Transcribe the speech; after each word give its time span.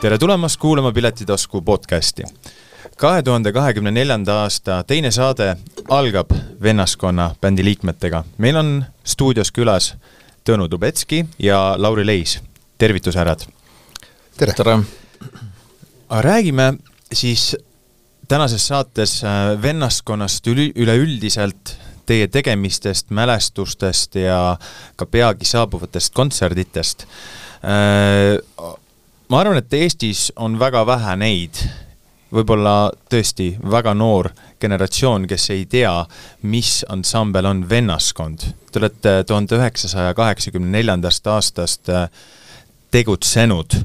tere 0.00 0.18
tulemast 0.18 0.60
kuulama 0.60 0.92
Piletitasku 0.92 1.62
podcasti. 1.62 2.22
kahe 2.96 3.22
tuhande 3.22 3.52
kahekümne 3.52 3.90
neljanda 3.90 4.34
aasta 4.42 4.84
teine 4.86 5.10
saade 5.10 5.56
algab 5.88 6.30
vennaskonna 6.62 7.34
bändi 7.40 7.64
liikmetega. 7.64 8.24
meil 8.38 8.56
on 8.56 8.84
stuudios 9.04 9.50
külas 9.52 9.94
Tõnu 10.44 10.70
Dubetski 10.70 11.26
ja 11.38 11.74
Lauri 11.78 12.06
Leis. 12.06 12.40
tervitus, 12.78 13.14
härrad! 13.14 13.40
tere, 14.36 14.52
tere.! 14.52 14.78
räägime 16.10 16.74
siis 17.12 17.56
tänases 18.28 18.68
saates 18.68 19.24
äh, 19.24 19.62
vennaskonnast 19.62 20.46
üli, 20.46 20.72
üleüldiselt, 20.76 21.76
teie 22.06 22.28
tegemistest, 22.28 23.10
mälestustest 23.10 24.14
ja 24.14 24.56
ka 24.96 25.06
peagi 25.06 25.44
saabuvatest 25.44 26.14
kontserditest. 26.14 27.06
Äh, 29.28 29.30
ma 29.30 29.40
arvan, 29.40 29.58
et 29.58 29.72
Eestis 29.72 30.32
on 30.36 30.58
väga 30.58 30.86
vähe 30.86 31.16
neid, 31.20 31.58
võib-olla 32.32 32.90
tõesti 33.10 33.58
väga 33.60 33.92
noor 33.94 34.30
generatsioon, 34.60 35.26
kes 35.28 35.50
ei 35.50 35.66
tea, 35.66 36.06
mis 36.42 36.84
ansambel 36.88 37.44
on 37.44 37.68
vennaskond. 37.68 38.40
Te 38.72 38.80
olete 38.80 39.24
tuhande 39.28 39.56
üheksasaja 39.58 40.14
kaheksakümne 40.14 40.72
neljandast 40.78 41.26
aastast 41.26 41.88
äh, 41.92 42.08
tegutsenud 42.90 43.76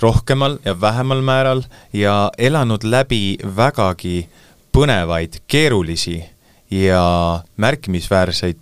rohkemal 0.00 0.58
ja 0.64 0.80
vähemal 0.80 1.20
määral 1.20 1.62
ja 1.92 2.30
elanud 2.38 2.84
läbi 2.84 3.36
vägagi 3.56 4.28
põnevaid, 4.72 5.42
keerulisi 5.46 6.22
ja 6.70 7.42
märkimisväärseid 7.56 8.56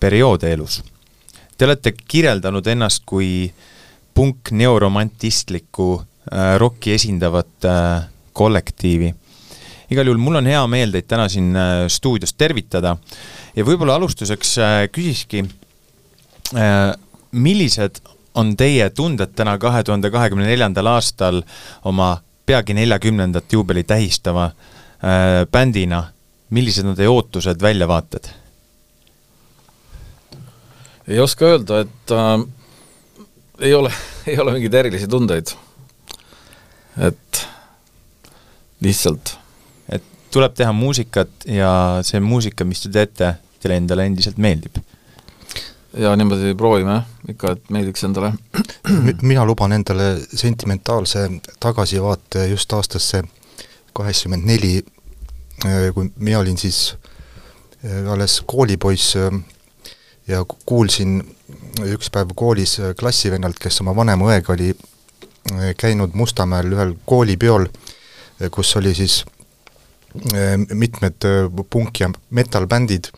perioode 0.00 0.52
elus. 0.52 0.82
Te 1.58 1.64
olete 1.64 1.92
kirjeldanud 1.92 2.66
ennast 2.66 3.04
kui 3.04 3.52
punk-neoromantistlikku 4.18 5.88
äh, 6.02 6.56
rokki 6.58 6.92
esindavat 6.98 7.64
äh, 7.64 8.08
kollektiivi. 8.32 9.14
igal 9.90 10.06
juhul 10.06 10.20
mul 10.20 10.40
on 10.40 10.46
hea 10.50 10.62
meel 10.66 10.90
teid 10.92 11.06
täna 11.08 11.28
siin 11.30 11.54
äh, 11.56 11.86
stuudios 11.88 12.34
tervitada 12.34 12.96
ja 13.56 13.64
võib-olla 13.64 13.94
alustuseks 13.94 14.56
äh, 14.58 14.78
küsiski 14.92 15.44
äh,, 15.44 16.90
millised 17.30 18.02
on 18.34 18.56
teie 18.56 18.90
tunded 18.90 19.36
täna 19.38 19.54
kahe 19.58 19.84
tuhande 19.86 20.10
kahekümne 20.10 20.50
neljandal 20.50 20.90
aastal 20.96 21.42
oma 21.86 22.16
peagi 22.46 22.74
neljakümnendat 22.74 23.52
juubeli 23.52 23.84
tähistava 23.84 24.50
äh, 24.50 25.46
bändina, 25.52 26.04
millised 26.50 26.86
on 26.90 26.98
teie 26.98 27.08
ootused, 27.08 27.62
väljavaated? 27.62 28.34
ei 31.08 31.20
oska 31.20 31.54
öelda, 31.54 31.84
et 31.86 32.12
äh, 32.18 32.48
ei 33.58 33.74
ole, 33.74 33.92
ei 34.26 34.38
ole 34.38 34.52
mingeid 34.52 34.74
erilisi 34.74 35.08
tundeid. 35.08 35.54
et 36.98 37.46
lihtsalt. 38.80 39.36
et 39.88 40.04
tuleb 40.30 40.54
teha 40.54 40.72
muusikat 40.72 41.46
ja 41.46 41.70
see 42.02 42.20
muusika, 42.20 42.64
mis 42.64 42.82
te 42.82 42.92
teete, 42.94 43.34
teile 43.62 43.78
endale 43.82 44.06
endiselt 44.06 44.38
meeldib? 44.38 44.78
ja 45.98 46.14
niimoodi 46.16 46.54
proovime 46.54 46.98
jah, 46.98 47.06
ikka, 47.28 47.52
et 47.56 47.70
meeldiks 47.74 48.04
endale. 48.04 48.32
mina 49.22 49.46
luban 49.46 49.72
endale 49.72 50.14
sentimentaalse 50.28 51.28
tagasivaate 51.60 52.46
just 52.52 52.72
aastasse 52.72 53.22
kaheksakümmend 53.96 54.46
neli, 54.46 54.84
kui 55.94 56.10
mina 56.16 56.38
olin 56.38 56.58
siis 56.58 56.94
äh, 57.84 58.12
alles 58.12 58.42
koolipoiss 58.46 59.16
äh, 59.16 59.40
ja 60.28 60.44
kuulsin 60.66 61.22
üks 61.86 62.10
päev 62.10 62.34
koolis 62.34 62.78
klassivennalt, 62.98 63.58
kes 63.60 63.80
oma 63.84 63.94
vanema 63.96 64.30
õega 64.30 64.54
oli 64.54 64.72
äh, 64.72 65.72
käinud 65.78 66.14
Mustamäel 66.18 66.72
ühel 66.72 66.94
koolipeol, 67.06 67.68
kus 68.54 68.76
oli 68.78 68.94
siis 68.94 69.24
mitmed 70.72 71.24
punk- 71.70 72.00
ja 72.00 72.08
metal-bändid 72.30 73.10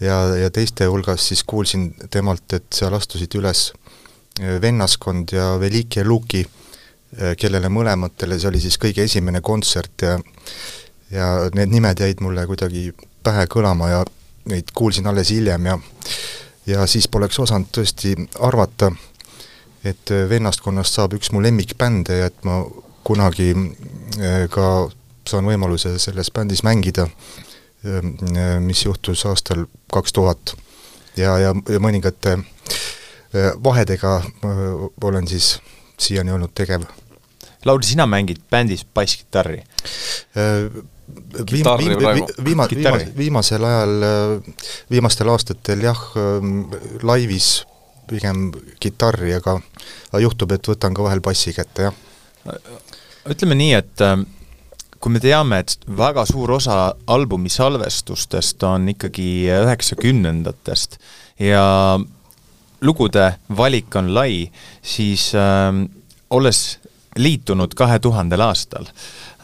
ja, 0.00 0.36
ja 0.36 0.50
teiste 0.50 0.86
hulgas 0.86 1.28
siis 1.28 1.44
kuulsin 1.44 1.94
temalt, 2.10 2.52
et 2.52 2.66
seal 2.74 2.94
astusid 2.96 3.34
üles 3.38 3.70
äh, 4.40 4.58
vennaskond 4.62 5.32
ja 5.36 5.52
Veliki 5.60 6.00
ja 6.00 6.06
Luki, 6.06 6.44
äh, 6.44 7.34
kellele 7.38 7.70
mõlematele 7.72 8.38
see 8.38 8.50
oli 8.50 8.62
siis 8.62 8.78
kõige 8.80 9.04
esimene 9.06 9.40
kontsert 9.40 10.06
ja 10.08 10.18
ja 11.10 11.26
need 11.54 11.72
nimed 11.72 11.98
jäid 11.98 12.20
mulle 12.22 12.44
kuidagi 12.46 12.92
pähe 13.26 13.48
kõlama 13.50 13.88
ja 13.90 14.04
neid 14.50 14.68
kuulsin 14.74 15.08
alles 15.10 15.32
hiljem 15.34 15.64
ja 15.66 15.78
ja 16.70 16.86
siis 16.86 17.08
poleks 17.10 17.38
osanud 17.42 17.68
tõesti 17.74 18.14
arvata, 18.40 18.92
et 19.84 20.14
äh, 20.14 20.24
vennaskonnast 20.30 20.96
saab 20.96 21.18
üks 21.18 21.34
mu 21.34 21.42
lemmikbände 21.42 22.22
ja 22.22 22.30
et 22.30 22.44
ma 22.46 22.62
kunagi 23.04 23.52
ka 24.52 24.64
saan 25.26 25.46
võimaluse 25.48 25.94
selles 25.98 26.28
bändis 26.34 26.60
mängida 26.66 27.06
Ehm, 27.84 28.36
ehm, 28.36 28.62
mis 28.62 28.84
juhtus 28.84 29.22
aastal 29.26 29.64
kaks 29.92 30.12
tuhat 30.12 30.52
ja, 31.16 31.38
ja, 31.40 31.54
ja 31.68 31.80
mõningate 31.80 32.36
vahedega 33.64 34.18
olen 35.06 35.28
siis 35.30 35.54
siiani 36.00 36.34
olnud 36.34 36.52
tegev. 36.52 36.84
Lauri, 37.64 37.86
sina 37.86 38.04
mängid 38.10 38.42
bändis 38.52 38.84
basskitarri? 38.84 39.62
Ehm, 41.10 41.46
viim-, 41.50 41.70
viim-, 41.78 41.96
viima-, 42.44 42.68
viima-, 42.70 43.00
viimasel 43.16 43.66
ajal, 43.66 44.06
viimastel 44.90 45.32
aastatel 45.32 45.84
jah, 45.84 46.04
laivis 47.06 47.50
pigem 48.10 48.48
kitarri, 48.82 49.34
aga 49.36 49.60
aga 50.10 50.22
juhtub, 50.24 50.52
et 50.56 50.70
võtan 50.72 50.96
ka 50.96 51.06
vahel 51.06 51.22
bassi 51.22 51.54
kätte, 51.54 51.90
jah. 51.90 52.54
ütleme 53.30 53.58
nii, 53.58 53.74
et 53.78 54.04
kui 55.00 55.14
me 55.14 55.20
teame, 55.22 55.62
et 55.62 55.76
väga 55.96 56.26
suur 56.28 56.56
osa 56.58 56.80
albumi 57.10 57.52
salvestustest 57.52 58.62
on 58.68 58.90
ikkagi 58.92 59.28
üheksakümnendatest 59.54 60.98
ja 61.40 61.64
lugude 62.84 63.26
valik 63.56 63.96
on 63.96 64.12
lai, 64.14 64.50
siis 64.82 65.30
äh, 65.36 65.72
olles 66.30 66.79
liitunud 67.20 67.74
kahe 67.78 68.00
tuhandel 68.02 68.44
aastal. 68.48 68.88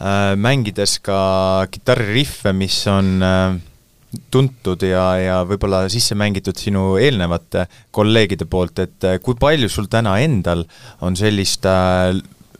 Äh,, 0.01 0.35
mängides 0.35 0.99
ka 1.05 1.67
kitarririffe, 1.71 2.53
mis 2.53 2.79
on 2.91 3.17
äh, 3.23 3.57
tuntud 4.31 4.83
ja, 4.87 5.05
ja 5.19 5.41
võib-olla 5.47 5.85
sisse 5.91 6.15
mängitud 6.17 6.57
sinu 6.59 6.95
eelnevate 7.01 7.67
kolleegide 7.95 8.47
poolt, 8.49 8.79
et 8.83 9.07
äh, 9.07 9.19
kui 9.23 9.37
palju 9.39 9.69
sul 9.71 9.89
täna 9.91 10.17
endal 10.23 10.65
on 11.05 11.17
sellist 11.19 11.67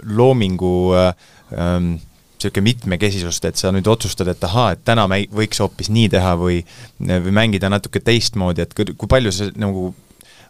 loomingu 0.03 0.75
äh, 0.97 1.13
ähm, 1.57 1.95
niisugune 2.37 2.67
mitmekesisust, 2.67 3.47
et 3.49 3.57
sa 3.57 3.71
nüüd 3.73 3.87
otsustad, 3.89 4.27
et 4.29 4.43
ahaa, 4.45 4.75
et 4.75 4.83
täna 4.85 5.07
me 5.09 5.23
võiks 5.33 5.57
hoopis 5.63 5.89
nii 5.89 6.11
teha 6.13 6.35
või 6.37 6.59
või 6.99 7.33
mängida 7.33 7.71
natuke 7.73 7.97
teistmoodi, 8.05 8.61
et 8.61 8.75
kui, 8.77 8.93
kui 8.93 9.09
palju 9.09 9.33
sa 9.33 9.47
nagu 9.57 9.89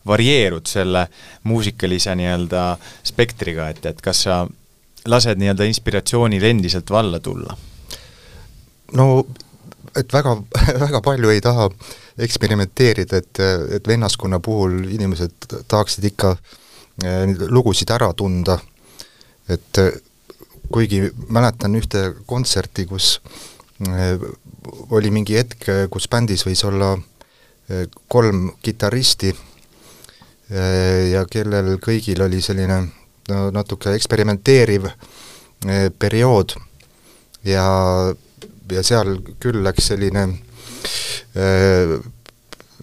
varieerud 0.07 0.67
selle 0.69 1.07
muusikalise 1.47 2.15
nii-öelda 2.15 2.63
spektriga, 3.07 3.69
et, 3.73 3.85
et 3.85 4.01
kas 4.03 4.23
sa 4.27 4.41
lased 5.07 5.39
nii-öelda 5.39 5.67
inspiratsioonil 5.69 6.43
endiselt 6.49 6.91
valla 6.91 7.19
tulla? 7.19 7.57
no 8.97 9.07
et 9.97 10.13
väga, 10.13 10.35
väga 10.85 11.01
palju 11.03 11.33
ei 11.33 11.41
taha 11.43 11.69
eksperimenteerida, 12.23 13.19
et, 13.21 13.41
et 13.77 13.87
vennaskonna 13.87 14.39
puhul 14.43 14.79
inimesed 14.89 15.51
tahaksid 15.67 16.07
ikka 16.11 16.33
eh, 17.03 17.35
lugusid 17.49 17.91
ära 17.93 18.09
tunda, 18.17 18.57
et 19.49 19.81
kuigi 20.73 21.05
mäletan 21.31 21.77
ühte 21.79 22.09
kontserti, 22.27 22.87
kus 22.89 23.19
äh, 23.87 24.17
oli 24.91 25.11
mingi 25.13 25.37
hetk, 25.37 25.69
kus 25.93 26.09
bändis 26.11 26.43
võis 26.47 26.63
olla 26.67 26.95
kolm 28.07 28.51
kitarristi 28.63 29.33
ja 30.49 31.25
kellel 31.27 31.73
kõigil 31.83 32.21
oli 32.23 32.41
selline 32.41 32.77
no 33.27 33.39
natuke 33.51 33.91
eksperimenteeriv 33.97 34.87
periood. 35.99 36.55
Ja, 37.47 37.65
ja 38.71 38.83
seal 38.83 39.17
küll 39.43 39.59
läks 39.65 39.89
selline 39.91 40.27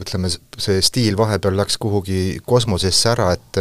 ütleme, 0.00 0.30
see 0.30 0.82
stiil 0.84 1.16
vahepeal 1.18 1.56
läks 1.58 1.78
kuhugi 1.80 2.40
kosmosesse 2.46 3.12
ära, 3.14 3.32
et 3.32 3.60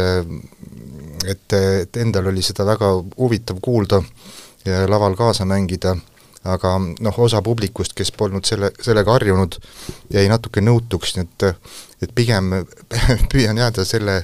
et, 1.24 1.52
et 1.56 1.96
endal 1.96 2.28
oli 2.28 2.42
seda 2.44 2.66
väga 2.68 2.90
huvitav 3.16 3.60
kuulda 3.64 4.02
ja 4.64 4.84
laval 4.88 5.16
kaasa 5.16 5.46
mängida, 5.48 5.94
aga 6.44 6.74
noh, 6.78 7.18
osa 7.24 7.40
publikust, 7.44 7.94
kes 7.96 8.12
polnud 8.16 8.44
selle, 8.48 8.70
sellega 8.84 9.14
harjunud, 9.16 9.56
jäi 10.12 10.26
natuke 10.28 10.62
nõutuks, 10.64 11.16
nii 11.16 11.24
et 11.24 11.46
et 12.04 12.12
pigem 12.14 12.50
püüan 13.32 13.56
jääda 13.56 13.84
selle, 13.88 14.18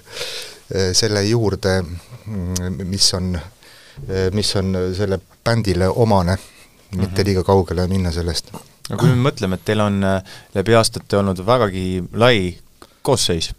selle 0.69 1.23
juurde, 1.25 1.79
mis 2.85 3.07
on, 3.17 3.33
mis 4.37 4.51
on 4.61 4.77
selle 4.97 5.21
bändile 5.45 5.89
omane, 5.89 6.37
mitte 6.97 7.23
mhm. 7.23 7.27
liiga 7.31 7.47
kaugele 7.47 7.87
minna 7.89 8.13
sellest. 8.13 8.53
no 8.91 8.99
kui 9.01 9.09
me 9.09 9.31
mõtleme, 9.31 9.57
et 9.57 9.65
teil 9.65 9.81
on 9.81 10.03
läbi 10.55 10.77
aastate 10.77 11.21
olnud 11.23 11.41
vägagi 11.47 12.05
lai 12.13 12.53
koosseis 13.07 13.53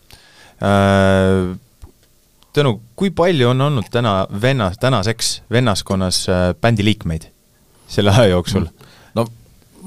äh,, 0.61 1.51
Tõnu, 2.51 2.73
kui 2.99 3.13
palju 3.15 3.47
on 3.53 3.63
olnud 3.63 3.87
täna 3.87 4.25
venna, 4.43 4.73
tänaseks 4.75 5.37
vennaskonnas 5.55 6.25
äh, 6.27 6.49
bändi 6.59 6.83
liikmeid 6.83 7.29
selle 7.91 8.13
aja 8.15 8.31
jooksul? 8.35 8.67
no 9.17 9.25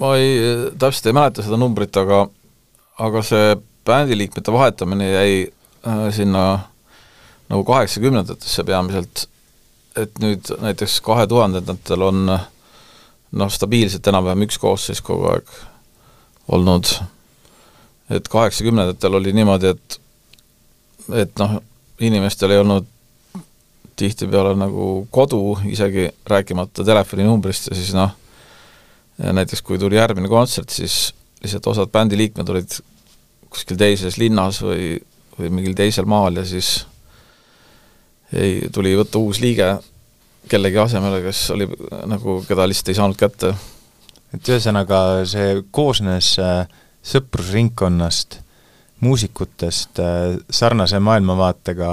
ma 0.00 0.14
ei, 0.20 0.38
täpselt 0.78 1.10
ei 1.10 1.16
mäleta 1.16 1.44
seda 1.44 1.58
numbrit, 1.60 1.96
aga 1.96 2.26
aga 3.04 3.22
see 3.26 3.56
bändiliikmete 3.86 4.52
vahetamine 4.52 5.10
jäi 5.10 5.32
äh, 5.86 6.06
sinna 6.14 6.44
nagu 7.48 7.64
kaheksakümnendatesse 7.68 8.64
peamiselt, 8.64 9.26
et 9.96 10.18
nüüd 10.22 10.48
näiteks 10.62 11.00
kahe 11.04 11.26
tuhandendatel 11.30 12.02
on 12.02 12.22
noh, 12.28 13.50
stabiilselt 13.52 14.06
enam-vähem 14.10 14.46
üks 14.46 14.58
koosseis 14.62 15.02
kogu 15.04 15.28
aeg 15.32 15.52
olnud, 16.54 16.88
et 18.14 18.28
kaheksakümnendatel 18.32 19.20
oli 19.20 19.34
niimoodi, 19.36 19.74
et 19.74 20.00
et 21.12 21.38
noh, 21.38 21.58
inimestel 22.00 22.54
ei 22.54 22.62
olnud 22.62 22.88
tihtipeale 23.96 24.54
nagu 24.58 25.06
kodu, 25.14 25.58
isegi 25.70 26.08
rääkimata 26.26 26.84
telefoninumbrist 26.84 27.70
ja 27.70 27.78
siis 27.78 27.92
noh, 27.96 28.14
näiteks 29.18 29.62
kui 29.62 29.78
tuli 29.78 29.96
järgmine 29.96 30.28
kontsert, 30.28 30.70
siis 30.74 31.12
lihtsalt 31.42 31.66
osad 31.74 31.92
bändi 31.92 32.18
liikmed 32.18 32.48
olid 32.50 32.78
kuskil 33.52 33.78
teises 33.78 34.18
linnas 34.18 34.60
või, 34.64 34.96
või 35.38 35.50
mingil 35.60 35.76
teisel 35.78 36.08
maal 36.10 36.40
ja 36.40 36.46
siis 36.48 36.80
ei, 38.34 38.68
tuli 38.72 38.96
võtta 38.98 39.20
uus 39.22 39.40
liige 39.44 39.76
kellegi 40.50 40.78
asemele, 40.78 41.22
kes 41.24 41.44
oli 41.54 41.68
nagu, 42.10 42.40
keda 42.48 42.66
lihtsalt 42.68 42.90
ei 42.92 42.98
saanud 42.98 43.20
kätte. 43.20 43.54
et 44.34 44.48
ühesõnaga, 44.50 44.98
see 45.30 45.62
koosnes 45.70 46.34
äh, 46.42 46.66
sõprusringkonnast 47.06 48.40
muusikutest 49.04 50.00
äh, 50.02 50.36
sarnase 50.50 50.98
maailmavaatega 51.00 51.90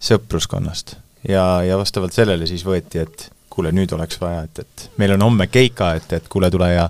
sõpruskonnast. 0.00 0.94
Ja, 1.28 1.62
ja 1.66 1.78
vastavalt 1.78 2.16
sellele 2.16 2.46
siis 2.48 2.64
võeti, 2.66 3.02
et 3.02 3.28
kuule, 3.50 3.72
nüüd 3.74 3.92
oleks 3.92 4.20
vaja, 4.20 4.44
et, 4.46 4.62
et 4.62 4.84
meil 5.00 5.14
on 5.16 5.26
homme 5.26 5.46
keika, 5.50 5.94
et, 5.98 6.12
et 6.16 6.28
kuule, 6.30 6.50
tule 6.52 6.70
ja 6.70 6.86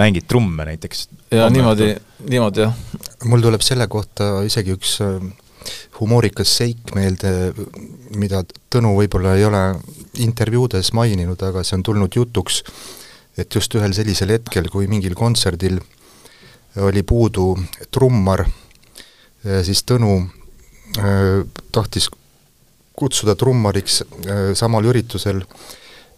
mängi 0.00 0.22
trumme 0.28 0.66
näiteks. 0.68 1.08
ja 1.34 1.48
niimoodi, 1.50 1.94
niimoodi 2.30 2.64
jah. 2.64 2.76
mul 3.24 3.42
tuleb 3.44 3.64
selle 3.66 3.88
kohta 3.90 4.30
isegi 4.46 4.76
üks 4.76 4.96
äh, 5.04 5.18
humoorikas 6.00 6.56
seik 6.60 6.94
meelde, 6.94 7.52
mida 8.16 8.44
Tõnu 8.74 8.90
võib-olla 8.96 9.36
ei 9.38 9.44
ole 9.46 9.60
intervjuudes 10.24 10.90
maininud, 10.98 11.38
aga 11.46 11.62
see 11.62 11.76
on 11.78 11.84
tulnud 11.86 12.16
jutuks, 12.16 12.62
et 13.38 13.54
just 13.54 13.74
ühel 13.78 13.94
sellisel 13.94 14.32
hetkel, 14.34 14.66
kui 14.70 14.88
mingil 14.90 15.14
kontserdil 15.18 15.78
oli 16.82 17.04
puudu 17.06 17.52
trummar 17.94 18.42
siis 19.66 19.84
Tõnu 19.86 20.16
äh, 20.98 21.42
tahtis 21.74 22.08
kutsuda 22.96 23.34
trummariks 23.34 24.02
äh, 24.02 24.52
samal 24.54 24.86
üritusel 24.90 25.42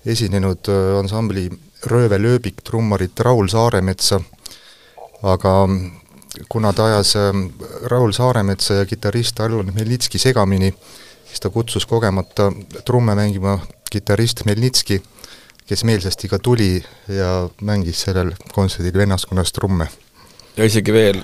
esinenud 0.06 0.68
äh, 0.70 0.98
ansambli 1.00 1.48
Röövelööbik 1.86 2.62
trummarit 2.64 3.20
Raul 3.20 3.46
Saaremetsa, 3.52 4.16
aga 5.22 5.52
kuna 6.48 6.72
ta 6.74 6.86
ajas 6.88 7.12
Raul 7.92 8.14
Saaremetsa 8.16 8.80
ja 8.80 8.86
kitarrist 8.88 9.38
Allan 9.44 9.70
Melnitski 9.76 10.18
segamini, 10.18 10.72
siis 11.28 11.44
ta 11.44 11.52
kutsus 11.52 11.86
kogemata 11.86 12.48
trumme 12.88 13.14
mängima 13.14 13.58
kitarrist 13.92 14.42
Melnitski, 14.48 14.98
kes 15.68 15.84
meelsasti 15.84 16.32
ka 16.32 16.40
tuli 16.42 16.80
ja 17.12 17.46
mängis 17.60 18.02
sellel 18.08 18.32
kontserdil 18.56 18.98
vennaskonnas 19.04 19.52
trumme 19.52 19.86
ja 20.56 20.66
isegi 20.66 20.92
veel, 20.94 21.20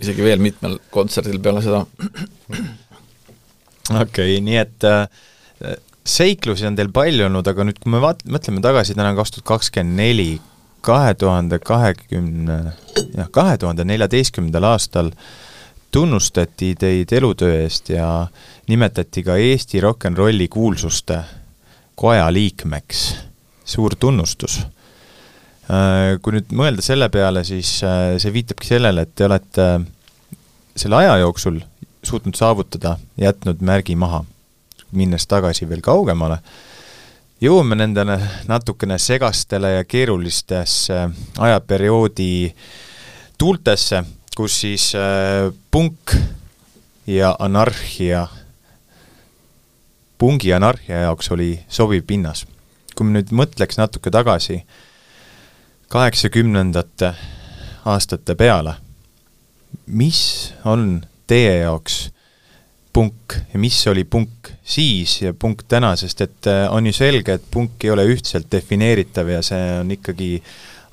isegi 0.00 0.24
veel 0.24 0.42
mitmel 0.42 0.78
kontserdil 0.94 1.40
peale 1.42 1.62
seda. 1.64 1.84
Okei 3.90 4.36
okay,, 4.36 4.42
nii 4.44 4.58
et 4.60 4.86
äh, 4.88 5.06
seiklusi 6.06 6.66
on 6.68 6.76
teil 6.78 6.92
palju 6.94 7.26
olnud, 7.28 7.46
aga 7.46 7.66
nüüd, 7.66 7.80
kui 7.82 7.92
me 7.94 8.02
vaat-, 8.02 8.24
mõtleme 8.30 8.62
tagasi 8.64 8.96
täna 8.98 9.14
kaks 9.18 9.36
tuhat 9.36 9.48
kakskümmend 9.54 10.00
neli, 10.00 10.30
kahe 10.86 11.14
tuhande 11.18 11.58
kahekümne, 11.62 12.60
jah, 13.16 13.30
kahe 13.34 13.56
tuhande 13.58 13.86
neljateistkümnendal 13.88 14.68
aastal 14.72 15.10
tunnustati 15.94 16.74
teid 16.78 17.12
elutöö 17.16 17.62
eest 17.62 17.90
ja 17.94 18.26
nimetati 18.68 19.22
ka 19.26 19.38
Eesti 19.40 19.80
rock 19.80 20.10
n 20.10 20.18
rolli 20.18 20.48
kuulsuste 20.52 21.22
koja 21.96 22.26
liikmeks. 22.32 23.06
suur 23.66 23.96
tunnustus 23.98 24.60
Äh, 25.66 26.14
kui 26.22 26.36
nüüd 26.36 26.52
mõelda 26.54 26.82
selle 26.84 27.08
peale, 27.10 27.42
siis 27.46 27.80
äh, 27.82 28.14
see 28.22 28.30
viitabki 28.30 28.68
sellele, 28.68 29.02
et 29.02 29.16
te 29.18 29.26
olete 29.26 29.64
äh, 29.80 29.86
selle 30.78 31.00
aja 31.00 31.16
jooksul 31.24 31.58
suutnud 32.06 32.34
saavutada, 32.34 32.96
jätnud 33.20 33.60
märgi 33.60 33.96
maha. 33.96 34.24
minnes 34.92 35.26
tagasi 35.26 35.66
veel 35.68 35.80
kaugemale, 35.82 36.38
jõuame 37.42 37.74
nendele 37.74 38.20
natukene 38.48 38.98
segastele 38.98 39.72
ja 39.72 39.84
keerulistesse 39.84 41.08
ajaperioodi 41.38 42.54
tuultesse, 43.38 44.04
kus 44.36 44.60
siis 44.60 44.92
punk 45.70 46.14
ja 47.06 47.36
anarhia, 47.38 48.26
pungi 50.18 50.52
anarhia 50.52 51.00
jaoks 51.08 51.30
oli 51.30 51.60
sobiv 51.68 52.06
pinnas. 52.06 52.46
kui 52.94 53.06
me 53.06 53.18
nüüd 53.18 53.34
mõtleks 53.34 53.76
natuke 53.76 54.10
tagasi 54.10 54.54
äh, 54.54 54.86
kaheksakümnendate 55.88 57.14
aastate 57.84 58.34
peale. 58.34 58.74
mis 59.86 60.54
on 60.64 61.02
teie 61.26 61.58
jaoks 61.60 62.06
punk 62.96 63.34
ja 63.52 63.60
mis 63.60 63.78
oli 63.90 64.06
punk 64.08 64.52
siis 64.64 65.18
ja 65.22 65.34
punk 65.36 65.66
täna, 65.68 65.92
sest 66.00 66.22
et 66.24 66.48
äh, 66.48 66.64
on 66.72 66.86
ju 66.88 66.94
selge, 66.96 67.36
et 67.36 67.50
punk 67.52 67.84
ei 67.84 67.92
ole 67.92 68.06
ühtselt 68.08 68.48
defineeritav 68.52 69.28
ja 69.28 69.42
see 69.44 69.66
on 69.82 69.90
ikkagi 69.92 70.30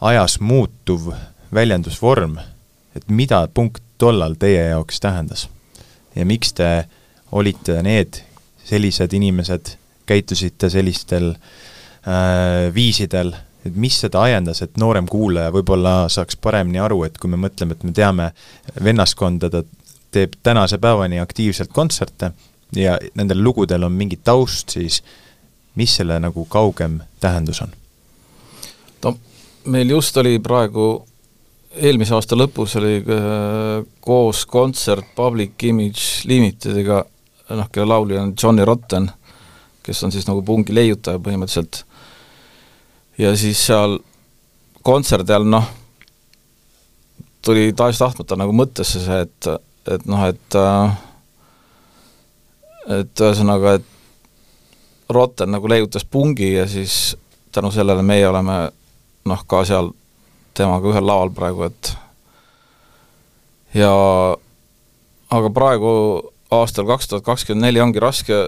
ajas 0.04 0.40
muutuv 0.44 1.14
väljendusvorm. 1.54 2.38
et 2.96 3.08
mida 3.10 3.48
punk 3.48 3.80
tollal 3.98 4.36
teie 4.40 4.68
jaoks 4.74 5.00
tähendas? 5.00 5.48
ja 6.16 6.26
miks 6.26 6.54
te 6.54 6.70
olite 7.32 7.80
need 7.84 8.20
sellised 8.64 9.14
inimesed, 9.14 9.74
käitusite 10.06 10.70
sellistel 10.70 11.32
äh, 11.32 12.74
viisidel 12.74 13.34
et 13.64 13.76
mis 13.80 13.96
seda 14.04 14.22
ajendas, 14.28 14.62
et 14.64 14.76
noorem 14.80 15.08
kuulaja 15.08 15.52
võib-olla 15.56 16.10
saaks 16.12 16.36
paremini 16.36 16.82
aru, 16.84 17.04
et 17.08 17.18
kui 17.18 17.32
me 17.32 17.40
mõtleme, 17.40 17.78
et 17.78 17.86
me 17.88 17.94
teame 17.96 18.30
vennaskonda, 18.84 19.50
ta 19.50 19.64
teeb 20.14 20.38
tänase 20.44 20.78
päevani 20.82 21.20
aktiivselt 21.20 21.74
kontserte 21.74 22.32
ja 22.76 22.98
nendel 23.18 23.44
lugudel 23.44 23.84
on 23.84 23.96
mingi 23.98 24.20
taust, 24.24 24.76
siis 24.78 25.02
mis 25.76 25.96
selle 25.96 26.20
nagu 26.22 26.46
kaugem 26.46 27.00
tähendus 27.20 27.62
on? 27.66 27.74
no 29.04 29.16
meil 29.66 29.90
just 29.90 30.18
oli 30.18 30.38
praegu 30.40 30.88
eelmise 31.74 32.14
aasta 32.16 32.38
lõpus 32.38 32.78
oli 32.80 33.00
äh, 33.02 33.86
koos 34.02 34.46
kontsert 34.46 35.16
Public 35.16 35.64
Image 35.64 36.28
Limitediga, 36.30 37.04
noh, 37.50 37.70
kelle 37.74 37.90
laulja 37.90 38.22
on 38.22 38.34
Johnny 38.38 38.66
Rotten, 38.66 39.10
kes 39.84 40.04
on 40.06 40.14
siis 40.14 40.28
nagu 40.30 40.44
pungi 40.46 40.76
leiutaja 40.76 41.22
põhimõtteliselt 41.22 41.84
ja 43.18 43.34
siis 43.38 43.66
seal 43.68 43.98
kontserdi 44.84 45.34
all 45.34 45.48
noh, 45.50 45.68
tuli 47.44 47.72
tahes-tahtmata 47.76 48.38
nagu 48.40 48.56
mõttesse 48.56 49.02
see, 49.04 49.22
et, 49.26 49.50
et 49.92 50.06
noh, 50.06 50.24
et 50.28 50.58
et 53.00 53.24
ühesõnaga, 53.24 53.78
et 53.80 53.90
Rotten 55.14 55.52
nagu 55.52 55.70
leiutas 55.70 56.06
pungi 56.06 56.54
ja 56.54 56.68
siis 56.68 57.16
tänu 57.52 57.72
sellele 57.72 58.02
meie 58.04 58.28
oleme 58.28 58.72
noh, 59.26 59.44
ka 59.48 59.64
seal 59.68 59.92
temaga 60.58 60.90
ühel 60.92 61.06
laval 61.08 61.32
praegu, 61.36 61.68
et 61.70 61.94
ja 63.74 63.94
aga 65.34 65.54
praegu 65.54 65.94
aastal 66.54 66.88
kaks 66.90 67.10
tuhat 67.10 67.26
kakskümmend 67.26 67.66
neli 67.66 67.82
ongi 67.82 68.02
raske, 68.04 68.46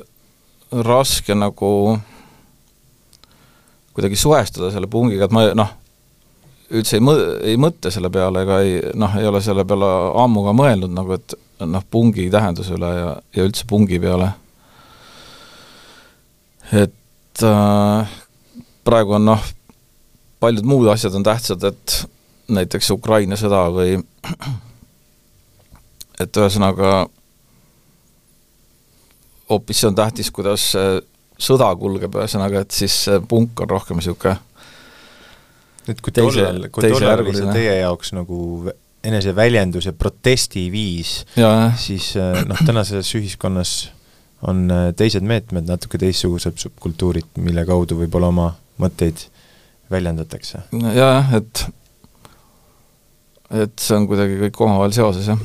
raske 0.71 1.35
nagu 1.35 1.71
kuidagi 3.95 4.19
suhestuda 4.19 4.71
selle 4.73 4.89
pungiga, 4.91 5.25
et 5.25 5.33
ma 5.35 5.47
noh, 5.55 5.71
üldse 6.74 6.98
ei 6.98 7.03
mõ-, 7.03 7.24
ei 7.45 7.57
mõtle 7.62 7.91
selle 7.93 8.10
peale 8.13 8.45
ega 8.45 8.60
ei 8.65 8.79
noh, 8.98 9.17
ei 9.19 9.27
ole 9.29 9.41
selle 9.43 9.65
peale 9.67 9.89
ammu 10.24 10.45
ka 10.48 10.55
mõelnud 10.57 10.93
nagu, 10.95 11.17
et 11.17 11.36
noh, 11.62 11.86
pungi 11.91 12.27
tähenduse 12.34 12.75
üle 12.75 12.91
ja, 12.95 13.12
ja 13.38 13.45
üldse 13.45 13.67
pungi 13.69 14.00
peale. 14.01 14.31
et 16.74 17.45
äh, 17.45 18.15
praegu 18.86 19.17
on 19.19 19.29
noh, 19.29 19.50
paljud 20.41 20.65
muud 20.65 20.89
asjad 20.93 21.15
on 21.17 21.25
tähtsad, 21.25 21.63
et 21.69 22.00
näiteks 22.50 22.91
Ukraina 22.93 23.38
sõda 23.39 23.65
või 23.74 24.00
et 26.22 26.41
ühesõnaga 26.41 27.05
hoopis 29.50 29.81
see 29.81 29.91
on 29.91 29.98
tähtis, 29.98 30.31
kuidas 30.34 30.72
sõda 31.38 31.69
kulgeb, 31.77 32.15
ühesõnaga, 32.17 32.63
et 32.65 32.74
siis 32.74 32.95
punk 33.29 33.62
on 33.62 33.69
rohkem 33.69 34.01
niisugune 34.01 34.39
nüüd 35.89 36.01
kui 36.01 36.15
tollal, 36.15 36.67
kui 36.73 36.89
tollal 36.89 37.23
oli 37.25 37.35
see 37.37 37.53
teie 37.53 37.77
jaoks 37.81 38.13
nagu 38.17 38.39
eneseväljendus 39.05 39.85
ja 39.89 39.93
protestiviis, 39.93 41.19
siis 41.81 42.15
eh, 42.17 42.41
noh, 42.49 42.61
tänases 42.65 43.11
ühiskonnas 43.17 43.75
on 44.45 44.65
äh, 44.71 44.89
teised 44.97 45.25
meetmed, 45.25 45.67
natuke 45.69 45.99
teistsugused 46.01 46.59
subkultuurid, 46.61 47.37
mille 47.41 47.65
kaudu 47.67 47.97
võib-olla 47.99 48.31
oma 48.33 48.49
mõtteid 48.81 49.27
väljendatakse. 49.91 50.65
jah, 50.95 51.33
et 51.37 51.65
et 53.55 53.77
see 53.79 53.95
on 53.95 54.07
kuidagi 54.09 54.39
kõik 54.41 54.61
omavahel 54.65 54.93
seoses, 54.95 55.29
jah. 55.29 55.41